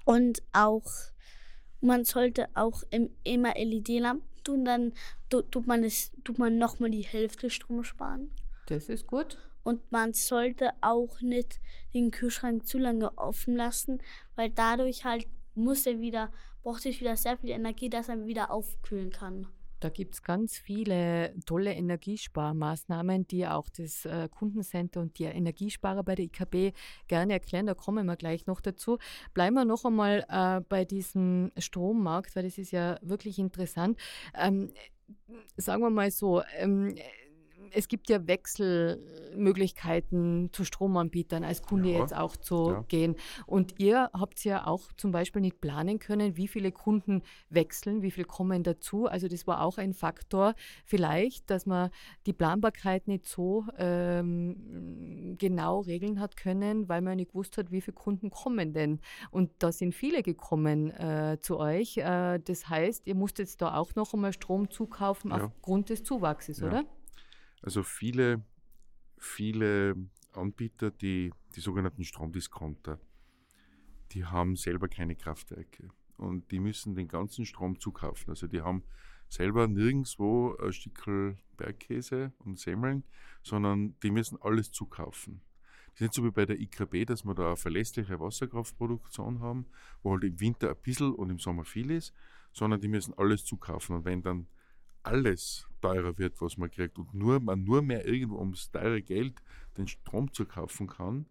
[0.06, 0.86] Und auch,
[1.82, 4.94] man sollte auch im, immer LED-Lampen tun, dann
[5.30, 8.32] tu- tut man, das, tut man nochmal die Hälfte Strom sparen.
[8.68, 9.38] das ist gut.
[9.64, 11.60] Und man sollte auch nicht
[11.94, 14.02] den Kühlschrank zu lange offen lassen,
[14.36, 16.32] weil dadurch halt muss er wieder,
[16.64, 19.48] braucht sich wieder sehr viel Energie, dass er wieder aufkühlen kann.
[19.80, 26.04] Da gibt es ganz viele tolle Energiesparmaßnahmen, die auch das äh, Kundencenter und die Energiesparer
[26.04, 26.76] bei der IKB
[27.08, 27.66] gerne erklären.
[27.66, 28.98] Da kommen wir gleich noch dazu.
[29.34, 33.98] Bleiben wir noch einmal äh, bei diesem Strommarkt, weil das ist ja wirklich interessant.
[34.36, 34.70] Ähm,
[35.56, 36.96] sagen wir mal so, ähm,
[37.74, 42.82] es gibt ja Wechselmöglichkeiten zu Stromanbietern als Kunde Ja, jetzt auch zu ja.
[42.88, 43.16] gehen.
[43.46, 48.12] Und ihr habt ja auch zum Beispiel nicht planen können, wie viele Kunden wechseln, wie
[48.12, 49.08] viel kommen dazu.
[49.08, 50.54] Also das war auch ein Faktor
[50.86, 51.90] vielleicht, dass man
[52.26, 57.82] die Planbarkeit nicht so ähm, genau regeln hat können, weil man nicht gewusst hat, wie
[57.82, 59.00] viele Kunden kommen denn.
[59.32, 61.98] Und da sind viele gekommen äh, zu euch.
[61.98, 65.46] Äh, das heißt, ihr musstet jetzt da auch noch einmal Strom zukaufen Ja.
[65.46, 66.84] aufgrund des Zuwachses, oder?
[67.62, 68.44] Also viele,
[69.18, 69.96] viele
[70.34, 73.00] Anbieter, die, die sogenannten Stromdiscounter,
[74.12, 75.90] die haben selber keine Kraftwerke.
[76.18, 78.30] und die müssen den ganzen Strom zukaufen.
[78.30, 78.84] Also die haben
[79.30, 83.04] selber nirgendwo ein Stückel Bergkäse und Semmeln,
[83.44, 85.42] sondern die müssen alles zukaufen.
[85.88, 89.66] Das ist nicht so wie bei der IKB, dass wir da eine verlässliche Wasserkraftproduktion haben,
[90.02, 92.14] wo halt im Winter ein bisschen und im Sommer viel ist,
[92.54, 93.98] sondern die müssen alles zukaufen.
[93.98, 94.48] Und wenn dann
[95.04, 99.42] alles teurer wird, was man kriegt und nur, man nur mehr irgendwo ums teure Geld
[99.78, 101.26] den Strom zu kaufen kann,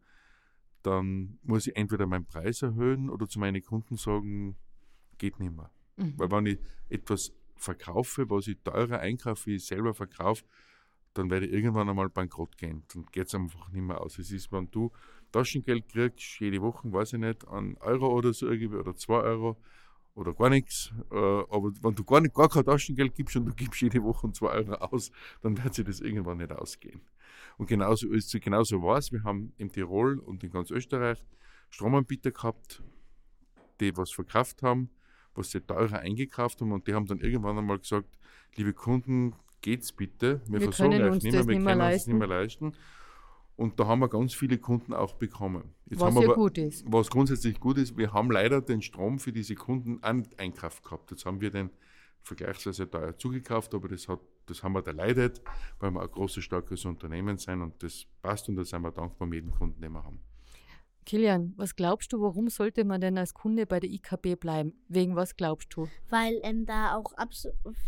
[0.83, 4.57] dann muss ich entweder meinen Preis erhöhen oder zu meinen Kunden sagen,
[5.19, 5.71] geht nicht mehr.
[5.97, 6.15] Mhm.
[6.17, 10.45] Weil wenn ich etwas verkaufe, was ich teurer einkaufe, wie ich selber verkaufe,
[11.15, 12.85] dann werde ich irgendwann einmal bankrott gehen.
[12.95, 14.19] Dann geht es einfach nicht mehr aus.
[14.19, 14.93] Es ist, wenn du
[15.33, 19.61] Taschengeld kriegst, jede Woche, weiß ich nicht, einen Euro oder so irgendwie oder zwei Euro
[20.19, 23.55] oder gar nichts, äh, aber wenn du gar, nicht, gar kein Taschengeld gibst und du
[23.55, 27.01] gibst jede Woche zwei Euro aus, dann wird sich das irgendwann nicht ausgehen.
[27.57, 29.13] Und genauso ist genauso war es.
[29.13, 31.25] Wir haben in Tirol und in ganz Österreich
[31.71, 32.83] Stromanbieter gehabt,
[33.81, 34.91] die was verkauft haben,
[35.35, 38.09] was sie teurer eingekauft haben und die haben dann irgendwann einmal gesagt,
[38.57, 41.79] liebe Kunden, geht's bitte, wir, Wir versorgen euch uns nicht mehr, wir können uns das
[41.79, 42.11] leisten.
[42.11, 42.73] nicht mehr leisten.
[43.59, 45.75] Und da haben wir ganz viele Kunden auch bekommen.
[45.87, 46.85] Jetzt Was haben wir ja gut ist.
[46.87, 50.85] was grundsätzlich gut ist, wir haben leider den Strom für diese Kunden auch nicht einkauft
[50.85, 51.11] gehabt.
[51.11, 51.71] Jetzt haben wir den
[52.23, 55.43] vergleichsweise teuer zugekauft, aber das, hat, das haben wir erleidet,
[55.81, 59.27] weil wir ein großes, starkes Unternehmen sind und das passt und da sind wir dankbar
[59.27, 60.21] mit jedem Kunden, den wir haben.
[61.05, 64.75] Kilian, was glaubst du, warum sollte man denn als Kunde bei der IKB bleiben?
[64.87, 65.89] Wegen was glaubst du?
[66.11, 67.13] Weil ähm, da auch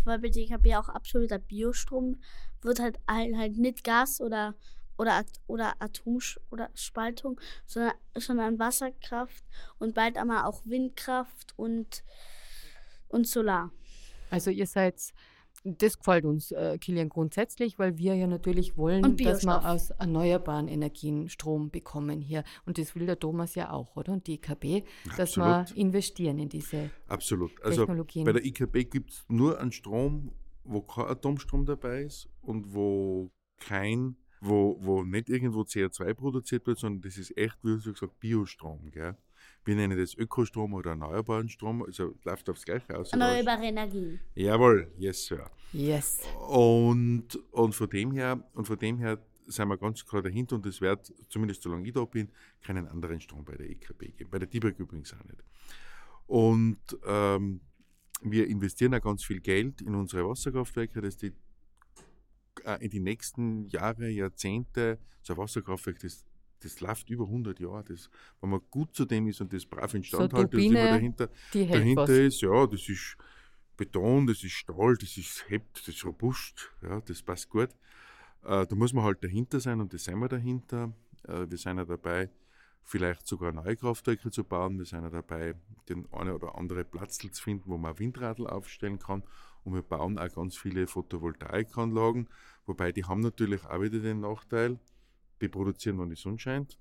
[0.05, 2.17] weil bei DKB auch absoluter Biostrom
[2.63, 4.57] wird halt halt, halt nicht Gas oder
[5.01, 6.19] oder oder Atom
[6.51, 9.43] oder Spaltung, sondern, sondern Wasserkraft
[9.79, 12.05] und bald einmal auch Windkraft und
[13.09, 13.73] und Solar.
[14.31, 15.01] Also ihr seid,
[15.65, 20.69] das gefällt uns, äh, Kilian, grundsätzlich, weil wir ja natürlich wollen, dass wir aus erneuerbaren
[20.69, 22.45] Energien Strom bekommen hier.
[22.67, 24.13] Und das will der Thomas ja auch, oder?
[24.13, 24.85] Und die IKB,
[25.17, 25.79] dass wir Absolut.
[25.83, 27.51] investieren in diese Absolut.
[27.65, 28.25] Also Technologien.
[28.25, 30.33] bei der IKB gibt es nur einen Strom,
[30.63, 36.79] wo kein Atomstrom dabei ist und wo kein, wo, wo nicht irgendwo CO2 produziert wird,
[36.79, 38.91] sondern das ist echt, wie du gesagt Biostrom.
[38.91, 39.17] Gell?
[39.65, 43.13] Wir nennen das Ökostrom oder erneuerbaren Strom, also läuft aufs Gleiche aus.
[43.13, 44.21] Erneuerbare Energien.
[44.35, 45.51] Jawohl, yes, Sir.
[45.73, 46.21] Yes.
[46.49, 50.67] Und, und, von dem her, und von dem her sind wir ganz klar dahinter und
[50.67, 52.31] es wird, zumindest solange ich da bin,
[52.63, 54.31] keinen anderen Strom bei der EKB geben.
[54.31, 55.45] Bei der DIBAG übrigens auch nicht.
[56.27, 57.61] Und ähm,
[58.23, 61.33] wir investieren auch ganz viel Geld in unsere Wasserkraftwerke, dass die
[62.81, 66.25] in die nächsten Jahre, Jahrzehnte, so ein Wasserkraftwerk, das,
[66.61, 67.85] das läuft über 100 Jahre.
[67.85, 68.11] Das,
[68.41, 71.31] wenn man gut zu dem ist und das brav instand hält, das ist immer dahinter,
[71.53, 72.11] hält dahinter was.
[72.11, 73.17] ist, ja, das ist
[73.77, 77.71] Beton, das ist Stahl, das ist hebt, das ist robust, ja, das passt gut.
[78.45, 80.93] Äh, da muss man halt dahinter sein und das sind wir dahinter.
[81.27, 82.31] Äh, wir sind ja dabei,
[82.85, 84.79] vielleicht sogar neue Kraftwerke zu bauen.
[84.79, 85.55] Wir sind ja dabei,
[85.89, 89.23] den eine oder andere Platz zu finden, wo man Windradl aufstellen kann.
[89.65, 92.29] Und wir bauen auch ganz viele Photovoltaikanlagen,
[92.67, 94.79] wobei die haben natürlich auch wieder den Nachteil,
[95.43, 96.79] die produzieren, wenn die Sonne scheint.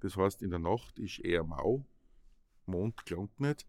[0.00, 1.84] Das heißt, in der Nacht ist eher mau,
[2.66, 3.66] Mond klangt nicht.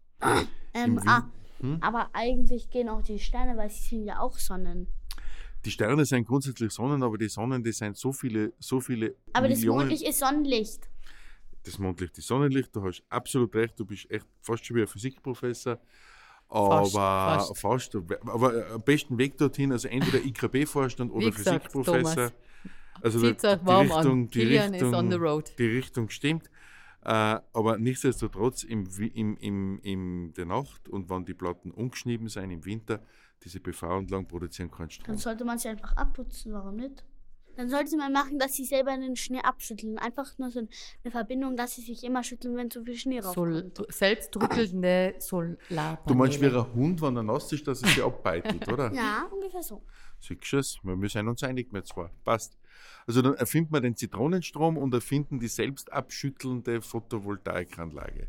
[0.72, 1.30] Ähm, Im ah,
[1.60, 1.78] Hm?
[1.80, 4.88] aber eigentlich gehen auch die Sterne, weil sie sind ja auch Sonnen.
[5.64, 9.48] Die Sterne sind grundsätzlich Sonnen, aber die Sonnen, die sind so viele, so viele Aber
[9.48, 9.88] das Millionen.
[9.88, 10.90] Mondlicht ist Sonnenlicht.
[11.64, 14.86] Das Mondlicht, das Sonnenlicht, du hast absolut recht, du bist echt fast schon wie ein
[14.86, 15.78] Physikprofessor.
[16.48, 17.96] Aber Fast, fast.
[17.96, 22.14] aber am besten Weg dorthin, also entweder IKB-Vorstand oder gesagt, Physikprofessor.
[22.14, 22.32] Thomas,
[23.00, 24.28] Also die, Richtung, an.
[24.28, 25.52] die Richtung, on the road.
[25.58, 26.50] die Richtung stimmt.
[27.02, 27.08] Äh,
[27.52, 32.64] aber nichtsdestotrotz im, im, im, in der Nacht und wenn die Platten ungeschnieben sind im
[32.64, 33.02] Winter,
[33.42, 35.06] diese PV-Anlagen produzieren keinen Strom.
[35.06, 37.04] Dann sollte man sie einfach abputzen, warum nicht?
[37.56, 39.98] Dann sollte man machen, dass sie selber den Schnee abschütteln.
[39.98, 43.62] Einfach nur so eine Verbindung, dass sie sich immer schütteln, wenn zu viel Schnee Sol
[43.64, 43.92] raufkommt.
[43.92, 45.98] selbstrüttelnde Solarpaneele.
[46.06, 48.92] Du meinst wie ein Hund, wenn er nass ist, dass er sich abbeitet, oder?
[48.92, 49.82] Ja, ungefähr so.
[50.20, 50.78] Siehst du es?
[50.82, 52.10] Wir sind uns einig, wir zwei.
[52.24, 52.58] Passt.
[53.06, 58.28] Also dann erfinden wir den Zitronenstrom und erfinden die selbst abschüttelnde Photovoltaikanlage.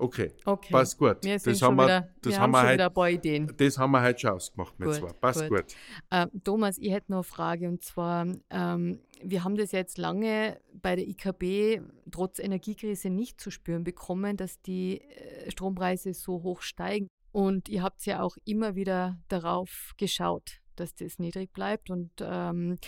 [0.00, 0.72] Okay, Okay.
[0.72, 1.18] passt gut.
[1.22, 3.10] Wir das haben wir, wieder, das wir haben haben wir schon heute, wieder ein paar
[3.10, 3.52] Ideen.
[3.56, 5.12] das haben wir heute schon ausgemacht mit Gut, zwei.
[5.12, 5.58] Passt gut.
[5.58, 5.74] gut.
[6.10, 10.58] Äh, Thomas, ich hätte noch eine Frage und zwar, ähm, wir haben das jetzt lange
[10.72, 16.62] bei der IKB trotz Energiekrise nicht zu spüren bekommen, dass die äh, Strompreise so hoch
[16.62, 17.06] steigen.
[17.32, 22.78] Und ihr habt ja auch immer wieder darauf geschaut, dass das niedrig bleibt und ähm,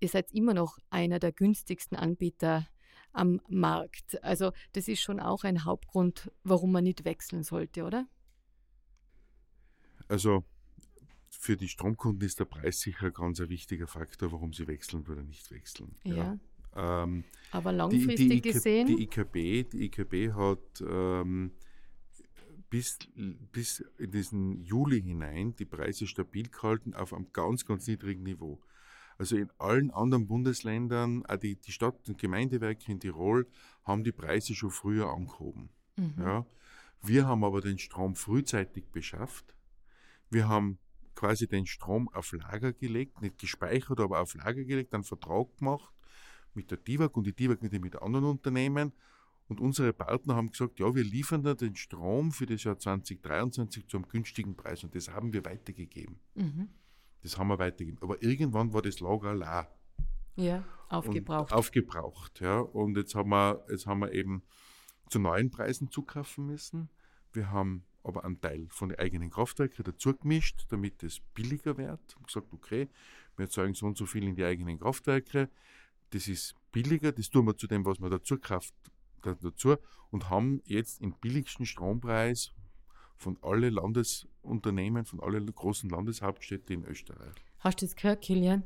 [0.00, 2.66] ihr seid immer noch einer der günstigsten Anbieter
[3.14, 4.22] am Markt.
[4.22, 8.06] Also das ist schon auch ein Hauptgrund, warum man nicht wechseln sollte, oder?
[10.08, 10.44] Also
[11.30, 15.06] für die Stromkunden ist der Preis sicher ein ganz ein wichtiger Faktor, warum sie wechseln
[15.06, 15.94] oder nicht wechseln.
[16.04, 16.38] Ja.
[16.76, 18.86] Ähm, Aber die, langfristig die, IK, gesehen.
[18.86, 21.52] die IKB, die IKB hat ähm,
[22.68, 22.98] bis,
[23.52, 28.60] bis in diesen Juli hinein die Preise stabil gehalten auf einem ganz, ganz niedrigen Niveau.
[29.18, 33.46] Also in allen anderen Bundesländern, auch die, die Stadt- und Gemeindewerke in Tirol,
[33.84, 35.68] haben die Preise schon früher angehoben.
[35.96, 36.14] Mhm.
[36.18, 36.46] Ja.
[37.02, 39.54] Wir haben aber den Strom frühzeitig beschafft.
[40.30, 40.78] Wir haben
[41.14, 45.92] quasi den Strom auf Lager gelegt, nicht gespeichert, aber auf Lager gelegt, einen Vertrag gemacht
[46.54, 48.92] mit der DIVAG und die DIVAG mit, mit anderen Unternehmen.
[49.46, 53.86] Und unsere Partner haben gesagt, ja, wir liefern da den Strom für das Jahr 2023
[53.86, 56.18] zu einem günstigen Preis und das haben wir weitergegeben.
[56.34, 56.68] Mhm.
[57.24, 58.00] Das haben wir weitergegeben.
[58.02, 59.66] Aber irgendwann war das Lager leer.
[60.36, 61.52] Ja, aufgebraucht.
[61.52, 62.60] Und aufgebraucht, ja.
[62.60, 64.42] Und jetzt haben wir, jetzt haben wir eben
[65.08, 66.90] zu neuen Preisen zukaufen müssen.
[67.32, 72.16] Wir haben aber einen Teil von den eigenen Kraftwerken dazu gemischt, damit es billiger wird.
[72.18, 72.90] Und gesagt, okay,
[73.36, 75.48] wir erzeugen so und so viel in die eigenen Kraftwerke.
[76.10, 78.74] Das ist billiger, das tun wir zu dem, was wir dazu kauft,
[79.22, 79.76] dazu
[80.10, 82.52] und haben jetzt den billigsten Strompreis
[83.24, 87.34] von allen Landesunternehmen, von allen großen Landeshauptstädten in Österreich.
[87.58, 88.62] Hast du das gehört, Kilian?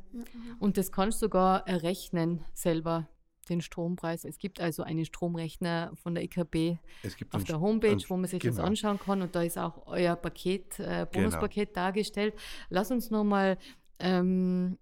[0.58, 3.08] Und das kannst du sogar errechnen selber,
[3.48, 4.24] den Strompreis.
[4.24, 8.16] Es gibt also einen Stromrechner von der IKB Es gibt auf der Homepage, einen- wo
[8.16, 8.66] man sich das genau.
[8.66, 12.34] anschauen kann und da ist auch euer Paket, äh, Bonuspaket dargestellt.
[12.68, 13.56] Lass uns nochmal
[14.00, 14.76] ähm,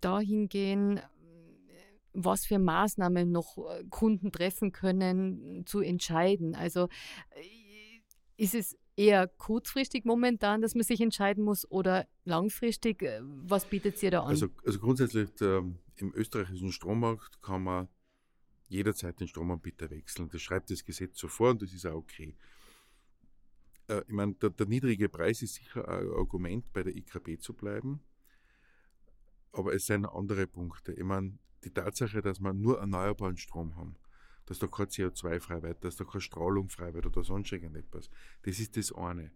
[0.00, 1.00] dahin gehen,
[2.14, 6.54] was für Maßnahmen noch äh, Kunden treffen können, zu entscheiden.
[6.56, 6.84] Also
[7.30, 7.42] äh,
[8.38, 13.02] ist es eher kurzfristig momentan, dass man sich entscheiden muss oder langfristig?
[13.02, 14.28] Äh, Was bietet ihr da an?
[14.28, 17.88] Also, also grundsätzlich ähm, im österreichischen Strommarkt kann man
[18.68, 20.28] jederzeit den Stromanbieter wechseln.
[20.30, 22.36] Das schreibt das Gesetz so vor und das ist auch okay.
[23.88, 27.54] Äh, ich meine, der, der niedrige Preis ist sicher ein Argument, bei der IKB zu
[27.54, 28.00] bleiben.
[29.52, 30.92] Aber es sind andere Punkte.
[30.92, 33.96] Ich meine, die Tatsache, dass wir nur erneuerbaren Strom haben,
[34.48, 38.10] dass da kein CO2 frei wird, dass da keine Strahlung frei wird oder sonst irgendetwas,
[38.42, 39.30] das ist das eine.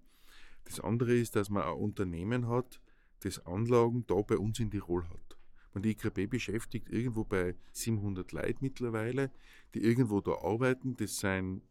[0.65, 2.81] Das andere ist, dass man ein Unternehmen hat,
[3.21, 5.37] das Anlagen da bei uns in Tirol hat.
[5.75, 9.31] Und die IKB beschäftigt irgendwo bei 700 Leute mittlerweile,
[9.75, 10.97] die irgendwo da arbeiten.
[10.97, 11.63] Das sind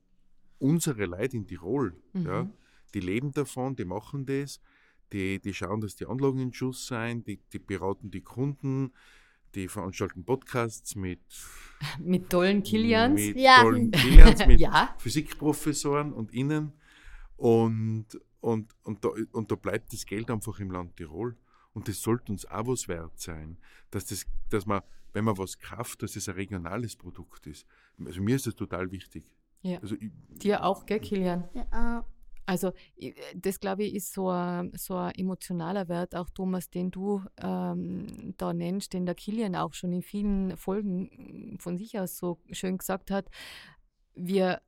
[0.59, 1.95] unsere Leute in Tirol.
[2.13, 2.25] Mhm.
[2.25, 2.49] Ja.
[2.93, 4.59] Die leben davon, die machen das,
[5.13, 8.91] die, die schauen, dass die Anlagen in Schuss sind, die, die beraten die Kunden,
[9.55, 11.19] die veranstalten Podcasts mit,
[11.99, 13.19] Mit tollen Kilians?
[13.19, 13.61] mit Ja.
[13.61, 14.95] tollen Kilians, mit Ja.
[14.99, 16.73] Physikprofessoren und Ihnen.
[17.37, 18.05] Und,
[18.39, 21.35] und, und, da, und da bleibt das Geld einfach im Land Tirol.
[21.73, 23.57] Und das sollte uns auch was wert sein,
[23.91, 24.81] dass, das, dass man,
[25.13, 27.65] wenn man was kauft, dass es ein regionales Produkt ist.
[28.05, 29.23] Also mir ist das total wichtig.
[29.61, 29.79] Ja.
[29.79, 30.11] Also ich,
[30.41, 31.47] Dir auch, gell, Kilian?
[31.53, 32.03] Ja, äh,
[32.51, 36.91] Also ich- das, glaube ich, ist so ein, so ein emotionaler Wert, auch Thomas, den
[36.91, 42.17] du ähm, da nennst, den der Kilian auch schon in vielen Folgen von sich aus
[42.17, 43.29] so schön gesagt hat.
[44.15, 44.61] Wir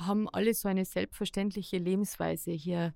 [0.00, 2.94] haben alle so eine selbstverständliche Lebensweise hier,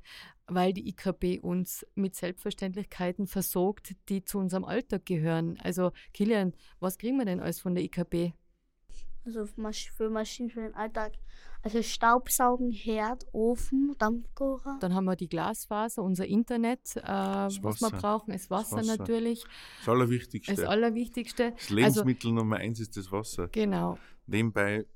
[0.49, 5.57] weil die IKB uns mit Selbstverständlichkeiten versorgt, die zu unserem Alltag gehören.
[5.63, 8.33] Also Kilian, was kriegen wir denn alles von der IKB?
[9.25, 11.13] Also für Masch- für Maschinen für den Alltag.
[11.65, 14.79] Also Staubsaugen, Herd, Ofen, Dampfkocher.
[14.81, 18.97] Dann haben wir die Glasfaser, unser Internet, äh, was wir brauchen, das Wasser, Wasser.
[18.97, 19.45] natürlich.
[19.79, 20.55] das Allerwichtigste.
[20.57, 21.53] Das Allerwichtigste.
[21.53, 23.47] das Lebensmittel Nummer eins ist das Wasser.
[23.49, 23.97] Genau.
[24.27, 24.87] Nebenbei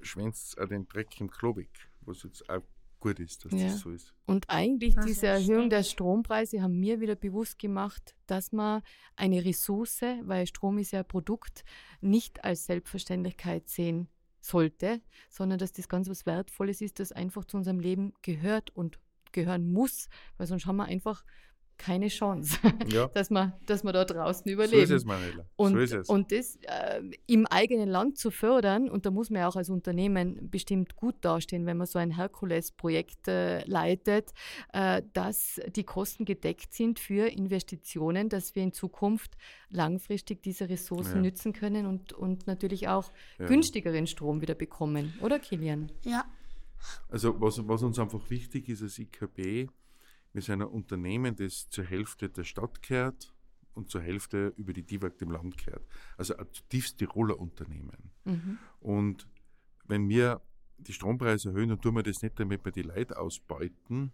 [0.00, 1.70] schwänzt es auch den Dreck im Klo weg,
[2.00, 2.62] was jetzt auch
[3.06, 3.66] gut ist, dass Ja.
[3.68, 4.14] das so ist.
[4.26, 5.72] Und eigentlich Ach, diese Erhöhung stimmt.
[5.72, 8.82] der Strompreise haben mir wieder bewusst gemacht, dass man
[9.16, 11.64] eine Ressource, weil Strom ist ja ein Produkt,
[12.00, 14.08] nicht als Selbstverständlichkeit sehen
[14.40, 18.98] sollte, sondern dass das ganz was Wertvolles ist, das einfach zu unserem Leben gehört und
[19.32, 21.24] gehören muss, weil sonst haben wir einfach
[21.78, 22.58] keine Chance,
[22.88, 25.44] Ja, dass wir, dass wir da draußen so ist es, Manuela.
[25.56, 26.08] Und, so ist es.
[26.08, 29.70] und das äh, im eigenen Land zu fördern, und da muss man ja auch als
[29.70, 34.32] Unternehmen bestimmt gut dastehen, wenn man so ein Herkules-Projekt äh, leitet,
[34.72, 39.36] äh, dass die Kosten gedeckt sind für Investitionen, dass wir in Zukunft
[39.70, 41.22] langfristig diese Ressourcen Ja.
[41.22, 43.46] nützen können und, und natürlich auch Ja.
[43.46, 45.12] günstigeren Strom wieder bekommen.
[45.20, 45.90] Oder, Kilian?
[46.04, 46.24] Ja,
[47.08, 49.68] Also was, was uns einfach wichtig ist als IKB,
[50.42, 53.34] sind ein Unternehmen, das zur Hälfte der Stadt gehört
[53.74, 55.86] und zur Hälfte über die DIVAG dem Land gehört.
[56.16, 58.10] Also ein zutiefst Tiroler Unternehmen.
[58.24, 58.58] Mhm.
[58.80, 59.28] Und
[59.86, 60.40] wenn wir
[60.78, 64.12] die Strompreise erhöhen, dann tun wir das nicht, damit wir die Leute ausbeuten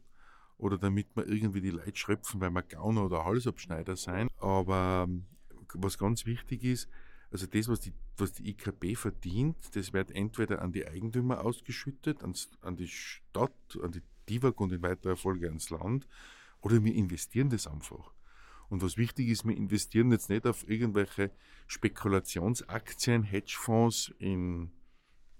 [0.58, 4.28] oder damit wir irgendwie die Leute schröpfen, weil wir Gauner oder Halsabschneider sein.
[4.38, 5.26] Aber ähm,
[5.74, 6.88] was ganz wichtig ist,
[7.30, 12.20] also das, was die, was die IKB verdient, das wird entweder an die Eigentümer ausgeschüttet,
[12.22, 16.06] ans, an die Stadt, an die DIVAG und in weiterer Folge ans Land,
[16.60, 18.12] oder wir investieren das einfach.
[18.68, 21.30] Und was wichtig ist, wir investieren jetzt nicht auf irgendwelche
[21.66, 24.70] Spekulationsaktien, Hedgefonds in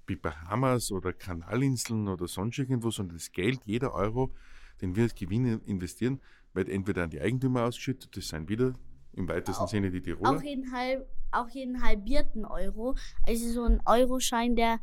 [0.07, 4.33] wie Bahamas oder Kanalinseln oder sonst irgendwo, sondern das Geld, jeder Euro,
[4.81, 6.20] den wir als Gewinn investieren,
[6.55, 8.74] wird entweder an die Eigentümer ausgeschüttet, das sind wieder
[9.12, 10.38] im weitesten Auch- Sinne die Tiroler.
[10.38, 12.96] Auch jeden, halb, auch jeden halbierten Euro.
[13.26, 14.81] Also so ein Euroschein, der,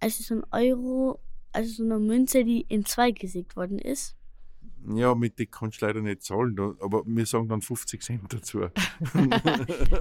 [0.00, 1.20] also so ein Euro,
[1.54, 4.16] also so eine Münze, die in zwei gesägt worden ist.
[4.94, 8.60] Ja, mit die kannst du leider nicht zahlen, aber wir sagen dann 50 Cent dazu.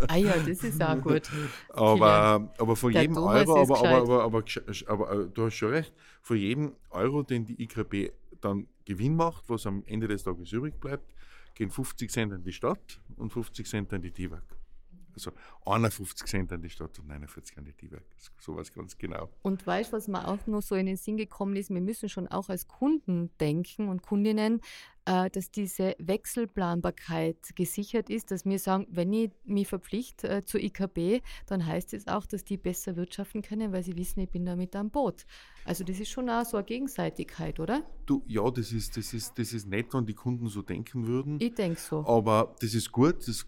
[0.10, 1.30] Ah ja, das ist auch gut.
[1.70, 4.44] Aber, aber von jedem Thomas Euro, aber, aber, aber,
[4.88, 8.12] aber, äh, du hast schon recht, von jedem Euro, den die IKB
[8.42, 11.13] dann Gewinn macht, was am Ende des Tages übrig bleibt,
[11.56, 14.44] gehen 50 Cent an die Stadt und 50 Cent an die TIWAG.
[15.15, 15.32] Also
[15.65, 18.04] 51 Cent an die Stadt und 49 an die TIWAG.
[18.39, 19.30] Sowas ganz genau.
[19.41, 21.69] Und weißt du, was mir auch noch so in den Sinn gekommen ist?
[21.69, 24.62] Wir müssen schon auch als Kunden denken und Kundinnen,
[25.06, 30.62] äh, dass diese Wechselplanbarkeit gesichert ist, dass wir sagen, wenn ich mich verpflichte äh, zur
[30.62, 34.45] IKB, dann heißt es auch, dass die besser wirtschaften können, weil sie wissen, ich bin
[34.45, 35.26] da mit am Boot.
[35.65, 37.84] Also das ist schon auch so eine Gegenseitigkeit, oder?
[38.06, 41.38] Du, ja, das ist, das, ist, das ist nett, wenn die Kunden so denken würden.
[41.41, 42.06] Ich denke so.
[42.06, 43.45] Aber das ist gut, das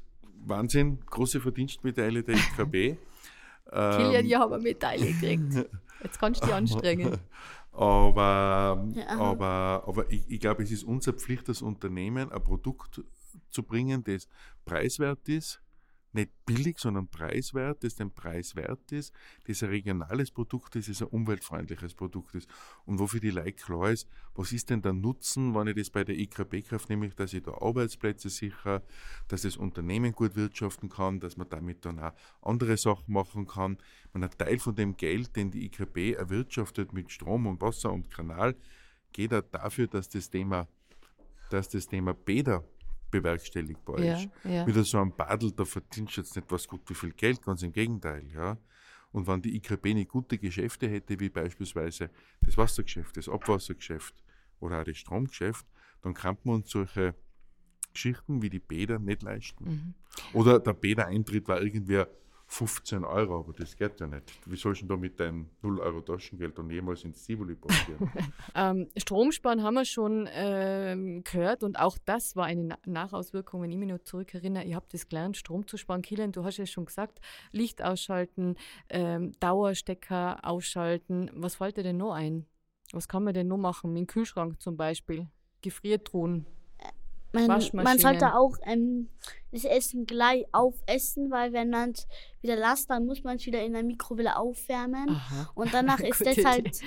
[0.47, 2.71] Wahnsinn, große Verdienstmedaille der IKB.
[3.71, 5.67] Kilian, Ähm, ich habe eine Medaille gekriegt.
[6.03, 7.17] Jetzt kannst du dich anstrengen.
[7.71, 9.07] Aber, Ja.
[9.19, 13.01] aber, aber ich, ich glaube, es ist unsere Pflicht als Unternehmen, ein Produkt
[13.49, 14.27] zu bringen, das
[14.65, 15.61] preiswert ist,
[16.15, 19.13] nicht billig, sondern preiswert, das den Preis wert ist,
[19.45, 22.49] das ein regionales Produkt ist, das ein umweltfreundliches Produkt ist.
[22.85, 26.03] Und wofür die Leute klar ist, was ist denn der Nutzen, wenn ich das bei
[26.03, 28.81] der IKB kaufe, nämlich, dass ich da Arbeitsplätze sicher,
[29.27, 33.77] dass das Unternehmen gut wirtschaften kann, dass man damit dann auch andere Sachen machen kann.
[34.13, 38.09] Man ein Teil von dem Geld, den die IKB erwirtschaftet mit Strom und Wasser und
[38.09, 38.55] Kanal,
[39.11, 40.67] geht auch dafür, dass das Thema,
[41.49, 42.63] dass das Thema Bäder
[43.19, 44.29] bewerkstelligbar Ja, ist.
[44.43, 44.65] ja.
[44.67, 47.63] Wieder so ein Badel, da verdienst du jetzt nicht was gut wie viel Geld, ganz
[47.63, 48.27] im Gegenteil.
[48.33, 48.57] Ja.
[49.11, 52.09] Und wenn die IKB nicht gute Geschäfte hätte, wie beispielsweise
[52.41, 54.13] das Wassergeschäft, das Abwassergeschäft
[54.59, 55.65] oder auch das Stromgeschäft,
[56.01, 57.15] dann kann man uns solche
[57.93, 59.63] Geschichten wie die Bäder nicht leisten.
[59.63, 59.93] Mhm.
[60.33, 62.03] Oder der Bädereintritt war irgendwie
[62.47, 64.39] 15 Euro, aber das geht ja nicht.
[64.45, 68.11] Wie sollst du denn da mit deinem 0 Euro Taschengeld dann jemals ins Zivoli passieren?
[68.57, 73.71] Ähm, Stromsparen haben wir schon ähm, gehört und auch das war eine Na Nachauswirkung, wenn
[73.71, 74.63] ich mich noch zurückerinnere.
[74.63, 76.01] Ich habe das gelernt, Strom zu sparen.
[76.01, 77.19] Kilian, du hast ja schon gesagt,
[77.51, 78.55] Licht ausschalten,
[78.89, 81.29] ähm, Dauerstecker ausschalten.
[81.33, 82.45] Was fällt dir denn noch ein?
[82.93, 83.91] Was kann man denn noch machen?
[83.91, 85.27] Mit dem Kühlschrank zum Beispiel,
[85.61, 86.45] Gefriertruhen.
[87.35, 89.09] Man, man sollte auch ähm,
[89.51, 92.07] das Essen gleich aufessen, weil wenn man es
[92.41, 95.09] wieder lässt, dann muss man es wieder in der Mikrowelle aufwärmen.
[95.09, 95.51] Aha.
[95.55, 96.81] Und danach ist das halt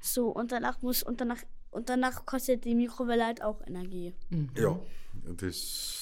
[0.00, 0.28] so.
[0.28, 4.14] Und danach muss und danach und danach kostet die Mikrowelle halt auch Energie.
[4.30, 4.50] Mhm.
[4.56, 4.78] ja,
[5.38, 6.01] das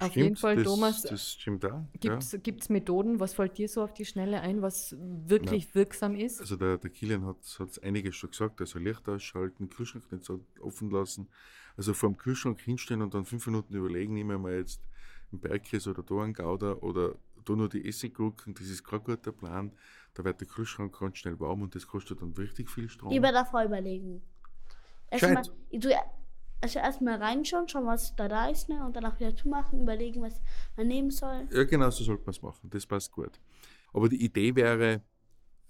[0.00, 1.82] Auf stimmt, jeden Fall, das, Thomas, Das stimmt auch.
[1.98, 6.40] Gibt es Methoden, was fällt dir so auf die Schnelle ein, was wirklich wirksam ist?
[6.40, 10.40] Also der, der Kilian hat es einiges schon gesagt, also Licht ausschalten, Kühlschrank nicht so
[10.60, 11.28] offen lassen.
[11.76, 14.80] Also vor dem Kühlschrank hinstellen und dann fünf Minuten überlegen, nehmen wir jetzt
[15.32, 19.32] einen Bergkäse oder da einen Gouda oder da nur die Essiggurken, das ist kein guter
[19.32, 19.72] Plan.
[20.14, 23.10] Da wird der Kühlschrank ganz schnell warm und das kostet dann richtig viel Strom.
[23.10, 24.22] Lieber davor überlegen.
[25.10, 26.04] Erstmal, Gescheit.
[26.60, 28.84] Also erstmal reinschauen, schauen, was da da ist, ne?
[28.84, 30.40] Und danach wieder zumachen, überlegen, was
[30.76, 31.46] man nehmen soll.
[31.52, 32.68] Ja, genau, so sollte man es machen.
[32.70, 33.38] Das passt gut.
[33.92, 35.02] Aber die Idee wäre,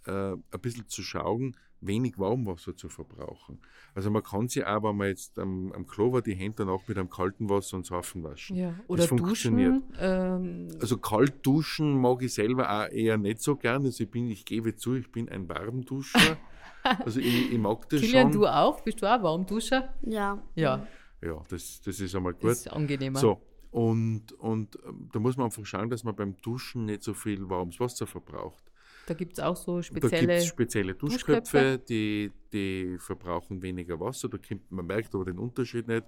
[0.06, 3.60] äh, ein bisschen zu schauen, wenig Warmwasser zu verbrauchen.
[3.94, 6.80] Also man kann sich auch, wenn man jetzt am, am Klo war, die Hände danach
[6.88, 8.56] mit einem kalten Wasser und Seifen waschen.
[8.56, 9.74] Ja, oder funktioniert.
[9.74, 9.92] duschen.
[10.00, 13.84] Ähm, Also kalt duschen mag ich selber auch eher nicht so gern.
[13.84, 16.36] Also ich bin, ich gebe zu, ich bin ein Warmduscher.
[17.04, 18.40] Also ich, ich mag das Kilian, schon.
[18.40, 18.80] du auch?
[18.80, 19.94] Bist du auch Warmduscher?
[20.02, 20.42] Ja.
[20.54, 20.86] Ja,
[21.22, 22.50] Ja, das, das ist einmal das gut.
[22.50, 23.18] ist angenehmer.
[23.18, 27.14] So, und, und ähm, da muss man einfach schauen, dass man beim Duschen nicht so
[27.14, 28.62] viel warmes Wasser verbraucht.
[29.06, 30.34] Da gibt es auch so Da gibt spezielle.
[30.34, 31.40] es spezielle Duschköpfe.
[31.40, 34.28] Duschköpfe, die, die verbrauchen weniger Wasser.
[34.28, 36.04] Da kommt, man merkt aber den Unterschied nicht.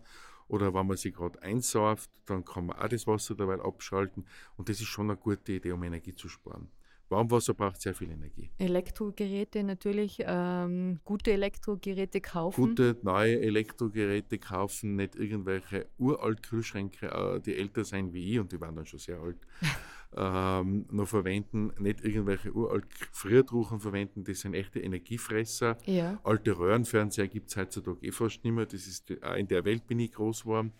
[0.48, 4.26] Oder wenn man sich gerade einsauft, dann kann man auch das Wasser dabei abschalten.
[4.56, 6.68] Und das ist schon eine gute Idee, um Energie zu sparen.
[7.10, 8.50] Warmwasser braucht sehr viel Energie.
[8.58, 12.60] Elektrogeräte natürlich, ähm, gute Elektrogeräte kaufen.
[12.60, 18.52] Gute neue Elektrogeräte kaufen, nicht irgendwelche uralt Kühlschränke, äh, die älter sein wie ich, und
[18.52, 19.38] die waren dann schon sehr alt,
[20.16, 25.78] ähm, noch verwenden, nicht irgendwelche uralt Frierdruchen verwenden, das sind echte Energiefresser.
[25.86, 28.66] Ja, Alte Röhrenfernseher gibt es heutzutage eh fast nicht mehr.
[28.66, 30.72] Das ist, auch in der Welt bin ich groß geworden.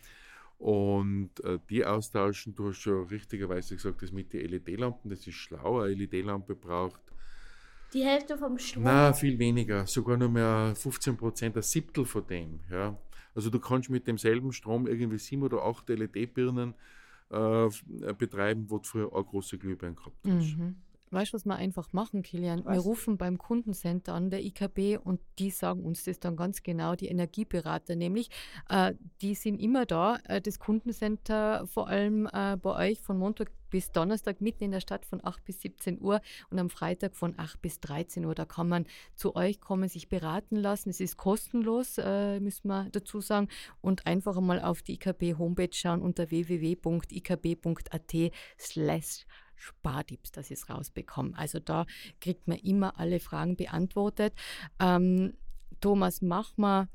[0.61, 5.35] Und äh, die austauschen, du hast schon richtigerweise gesagt, das mit den LED-Lampen, das ist
[5.37, 5.81] schlau.
[5.81, 7.01] Eine LED-Lampe braucht,
[7.95, 8.83] Die Hälfte vom Strom.
[8.85, 12.61] na viel weniger, sogar nur mehr 15 Prozent, ein Siebtel von dem.
[12.71, 12.95] Ja.
[13.35, 16.75] Also du kannst mit demselben Strom irgendwie sieben oder acht LED-Birnen
[17.31, 17.71] äh, äh,
[18.19, 20.59] betreiben, wo du früher auch große Glühbirnen gehabt hast.
[20.59, 20.77] mhm.
[21.11, 22.65] Weißt du, was wir einfach machen, Kilian?
[22.65, 22.85] Wir Was?
[22.85, 27.09] rufen beim Kundencenter an der IKB und die sagen uns das dann ganz genau, die
[27.09, 28.31] Energieberater nämlich.
[28.69, 33.51] Äh, die sind immer da, äh, das Kundencenter vor allem äh, bei euch von Montag
[33.71, 37.35] bis Donnerstag mitten in der Stadt von 8 bis 17 Uhr und am Freitag von
[37.39, 38.35] 8 bis 13 Uhr.
[38.35, 40.91] Da kann man zu euch kommen, sich beraten lassen.
[40.91, 43.49] Es ist kostenlos, äh, müssen wir dazu sagen.
[43.81, 48.15] Und einfach einmal auf die IKB-Homepage schauen unter www.ikb.at
[48.59, 49.25] slash
[49.61, 51.37] Spartipps, dass ich es rausbekomme.
[51.37, 51.87] Also da
[52.21, 54.35] kriegt man immer alle Fragen beantwortet.
[54.81, 55.35] Ähm,
[55.81, 56.89] Thomas, mach mal,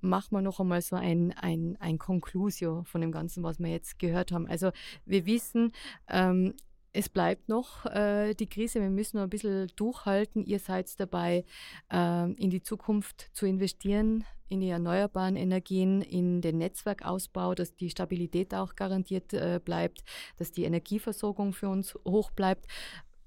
[0.00, 3.98] mach mal noch einmal so ein, ein, ein Conclusio von dem Ganzen, was wir jetzt
[3.98, 4.46] gehört haben.
[4.46, 4.70] Also
[5.06, 5.72] wir wissen,
[6.08, 6.54] ähm,
[6.92, 10.44] es bleibt noch äh, die Krise, wir müssen noch ein bisschen durchhalten.
[10.44, 11.44] Ihr seid dabei,
[11.90, 17.88] ähm, in die Zukunft zu investieren, in die erneuerbaren Energien, in den Netzwerkausbau, dass die
[17.88, 20.04] Stabilität auch garantiert äh, bleibt,
[20.36, 22.66] dass die Energieversorgung für uns hoch bleibt.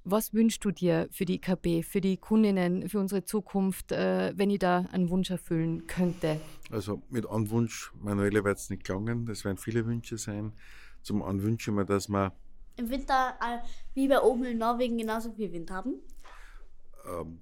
[0.04, 4.52] Was wünschst du dir für die IKB, für die Kundinnen, für unsere Zukunft, äh, wenn
[4.52, 6.40] ich da einen Wunsch erfüllen könnte?
[6.70, 10.54] Also mit einem Wunsch, Manuela wird es nicht gelingen, das werden viele Wünsche sein.
[11.02, 12.34] Zum einen wünsche ich mir, dass wir
[12.78, 13.66] Im Winter, äh,
[13.96, 15.96] wie bei oben in Norwegen, genauso viel Wind haben.
[17.08, 17.40] ähm,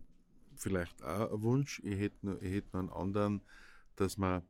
[0.56, 3.42] vielleicht auch ein Wunsch, ich hätte noch, ich hätte noch einen anderen,
[3.96, 4.44] dass wir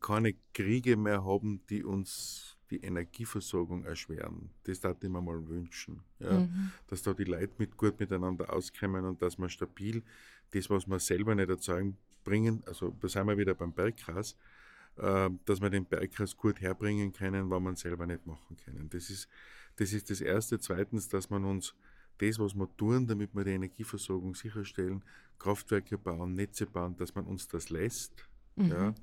[0.00, 4.50] keine Kriege mehr haben, die uns die Energieversorgung erschweren.
[4.64, 6.02] Das darf ich mir mal wünschen.
[6.18, 6.40] Ja?
[6.40, 6.72] Mhm.
[6.86, 10.02] Dass da die Leute mit gut miteinander auskommen und dass wir stabil
[10.52, 12.62] das, was wir selber nicht erzeugen, bringen.
[12.66, 14.36] Also da sind wir wieder beim Bergkrass,
[14.96, 18.88] äh, dass wir den Bergkrass gut herbringen können, was wir selber nicht machen können.
[18.88, 19.28] Das ist,
[19.76, 20.58] das ist das Erste.
[20.58, 21.74] Zweitens, dass man uns
[22.18, 25.02] das, was wir tun, damit wir die Energieversorgung sicherstellen,
[25.38, 28.28] Kraftwerke bauen, Netze bauen, dass man uns das lässt.
[28.56, 28.70] Mhm.
[28.70, 28.94] Ja.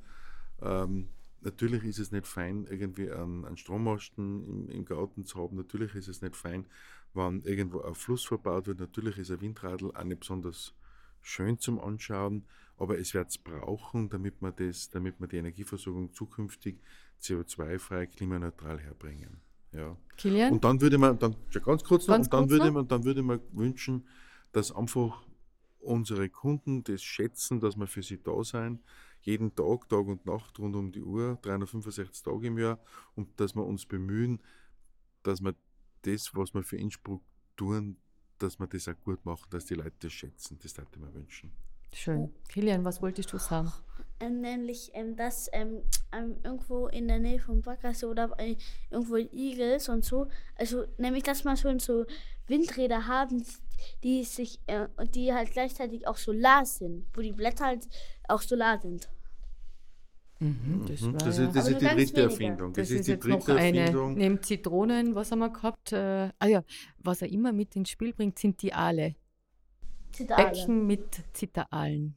[0.62, 1.10] Ähm,
[1.42, 5.56] natürlich ist es nicht fein, irgendwie einen, einen Strommasten im, im Garten zu haben.
[5.56, 6.66] Natürlich ist es nicht fein,
[7.14, 8.80] wenn irgendwo ein Fluss verbaut wird.
[8.80, 10.74] Natürlich ist ein Windradl auch nicht besonders
[11.22, 12.46] schön zum Anschauen,
[12.78, 16.80] aber es wird es brauchen, damit wir, das, damit wir die Energieversorgung zukünftig
[17.22, 19.42] CO2-frei, klimaneutral herbringen.
[19.74, 19.98] Ja.
[20.18, 20.54] Kilian?
[20.54, 22.74] Und dann würde man, dann, ja, ganz kurz noch, Ganz und dann kurz würde noch?
[22.74, 24.08] man, dann würde man wünschen,
[24.52, 25.24] dass einfach
[25.80, 28.80] unsere Kunden das schätzen, dass wir für sie da sein,
[29.22, 32.80] jeden Tag, Tag und Nacht, rund um die Uhr, 365 Tage im Jahr,
[33.16, 34.42] und dass wir uns bemühen,
[35.24, 35.56] dass wir
[36.04, 37.22] das, was wir für Innsbruck
[37.56, 37.98] tun,
[38.38, 40.58] dass wir das auch gut machen, dass die Leute das schätzen.
[40.62, 41.52] Das würde ich mir wünschen.
[41.94, 42.32] Schön.
[42.50, 43.72] Kilian, was wolltest du sagen?
[44.22, 45.82] Ähm, nämlich, ähm, dass ähm,
[46.12, 48.58] ähm, irgendwo in der Nähe von Backgasse oder äh,
[48.92, 52.06] irgendwo in Igels und so, also nämlich, dass man schon so
[52.48, 53.44] Windräder haben,
[54.04, 57.88] die sich, äh, und die halt gleichzeitig auch solar sind, wo die Blätter halt
[58.28, 59.08] auch solar sind.
[60.42, 61.14] Mhm, das Mhm.
[61.14, 62.22] war Das, ja- ist, das ist die dritte wenige.
[62.24, 62.74] Erfindung.
[62.74, 63.52] Das, Das, ist, ist die dritte.
[63.54, 64.14] Erfindung.
[64.16, 65.92] Neben Zitronen, was haben wir gehabt?
[65.94, 66.64] Äh, ah ja,
[67.00, 69.16] was er immer mit ins Spiel bringt, sind die Aale.
[70.12, 70.44] Zitate.
[70.44, 72.16] Bäckchen mit Zitteralen.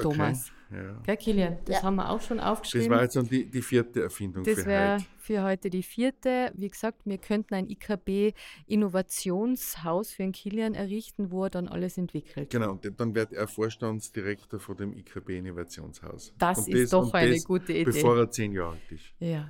[0.00, 0.50] Thomas.
[0.72, 1.00] Ja.
[1.04, 1.58] Gell, Kilian?
[1.66, 1.82] Das Ja.
[1.84, 2.90] haben wir auch schon Das aufgeschrieben.
[2.90, 5.04] war jetzt dann die, die vierte Erfindung Das für wäre heute.
[5.18, 6.50] für heute die vierte.
[6.56, 12.50] Wie gesagt, wir könnten ein IKB-Innovationshaus für den Kilian errichten, wo er dann alles entwickelt.
[12.50, 16.34] Genau, und dann wird er Vorstandsdirektor von dem IKB Innovationshaus.
[16.38, 17.84] Das und ist doch und eine gute Idee.
[17.84, 19.04] Bevor er zehn Jahre alt ist.
[19.20, 19.48] Ja,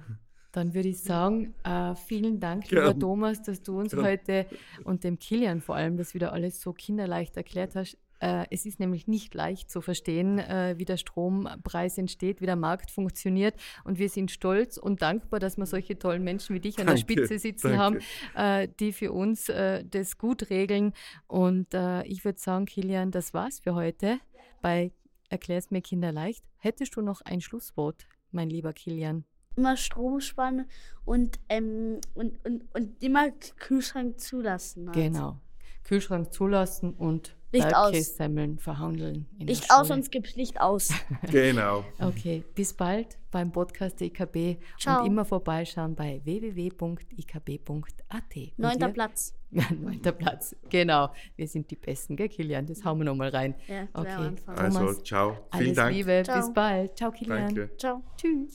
[0.56, 2.86] dann würde ich sagen, äh, vielen Dank, Gern.
[2.86, 4.04] lieber Thomas, dass du uns Gern.
[4.04, 4.46] heute
[4.84, 7.98] und dem Kilian vor allem das wieder alles so kinderleicht erklärt hast.
[8.20, 12.56] Äh, es ist nämlich nicht leicht zu verstehen, äh, wie der Strompreis entsteht, wie der
[12.56, 13.54] Markt funktioniert.
[13.84, 16.94] Und wir sind stolz und dankbar, dass wir solche tollen Menschen wie dich an der
[16.94, 18.00] Danke, Spitze sitzen danke.
[18.36, 20.92] haben, äh, die für uns äh, das gut regeln.
[21.26, 24.18] Und äh, ich würde sagen, Kilian, das war's für heute
[24.62, 24.92] bei
[25.28, 26.44] Erklär's mir kinderleicht.
[26.58, 29.24] Hättest du noch ein Schlusswort, mein lieber Kilian?
[29.56, 30.66] Immer Strom sparen
[31.04, 34.86] und, ähm, und, und, und immer Kühlschrank zulassen.
[34.86, 34.96] halt.
[34.96, 35.38] Genau.
[35.84, 37.92] Kühlschrank zulassen und Licht aus.
[37.92, 39.26] Bergkässemmeln verhandeln.
[39.38, 40.92] in der Licht aus, sonst gibt's Licht aus.
[41.30, 41.84] Genau.
[42.00, 45.00] Okay, bis bald beim Podcast der IKB Ciao.
[45.00, 48.36] und immer vorbeischauen bei www.ikb.at.
[48.36, 49.34] Und Neunter Platz.
[49.50, 50.56] Ja, neunter Platz.
[50.68, 51.10] Genau.
[51.36, 52.66] Wir sind die Besten, gell, Kilian?
[52.66, 53.54] Das hauen wir nochmal rein.
[53.68, 54.32] Ja, Okay.
[54.46, 55.30] Also, Thomas, ciao.
[55.52, 55.94] Vielen Alles Dank.
[55.94, 56.22] Liebe.
[56.24, 56.36] Ciao.
[56.38, 56.96] Bis bald.
[56.96, 57.54] Ciao, Kilian.
[57.54, 57.76] Danke.
[57.76, 58.02] Ciao.
[58.16, 58.54] Tschüss.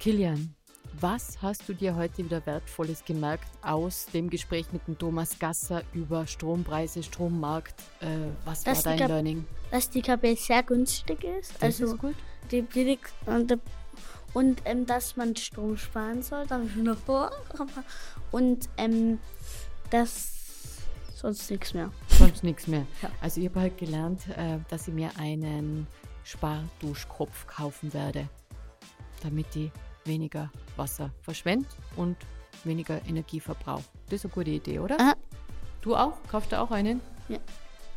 [0.00, 0.54] Kilian,
[0.98, 5.82] was hast du dir heute wieder Wertvolles gemerkt aus dem Gespräch mit dem Thomas Gasser
[5.92, 7.78] über Strompreise, Strommarkt?
[8.00, 8.06] Äh,
[8.44, 9.44] was Das war dein ab- Learning?
[9.70, 11.52] Dass die KB sehr günstig ist.
[11.56, 12.14] Das also ist gut.
[12.50, 13.58] die billig und,
[14.32, 17.30] und ähm, dass man Strom sparen soll, da habe ich schon davor.
[18.32, 19.18] Und ähm,
[19.90, 20.32] das
[21.14, 21.92] sonst nichts mehr.
[22.08, 22.86] Sonst nichts mehr.
[23.02, 23.10] Ja.
[23.20, 25.86] Also ich habe halt gelernt, äh, dass ich mir einen
[26.24, 28.28] Sparduschkopf kaufen werde,
[29.22, 29.70] damit ich
[30.04, 32.16] weniger Wasser verschwende und
[32.64, 33.82] weniger Energieverbrauch.
[34.06, 34.98] Das ist eine gute Idee, oder?
[35.00, 35.14] Aha.
[35.80, 36.14] Du auch?
[36.30, 37.00] Kauft ihr auch einen?
[37.28, 37.38] Ja.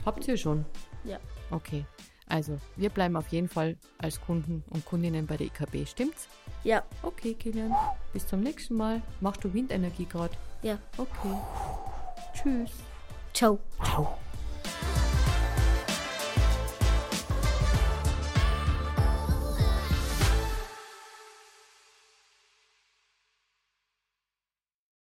[0.06, 0.66] Habt ihr schon?
[1.04, 1.20] Ja.
[1.52, 1.86] Okay.
[2.28, 6.28] Also, wir bleiben auf jeden Fall als Kunden und Kundinnen bei der IKB, stimmt's?
[6.64, 6.84] Ja.
[7.02, 7.76] Okay, Kilian.
[8.14, 9.02] Bis zum nächsten Mal.
[9.20, 10.34] Machst du Windenergie gerade?
[10.62, 10.78] Ja.
[10.98, 11.38] Okay.
[12.34, 12.72] Tschüss.
[13.34, 13.60] Ciao.
[13.84, 14.18] Ciao.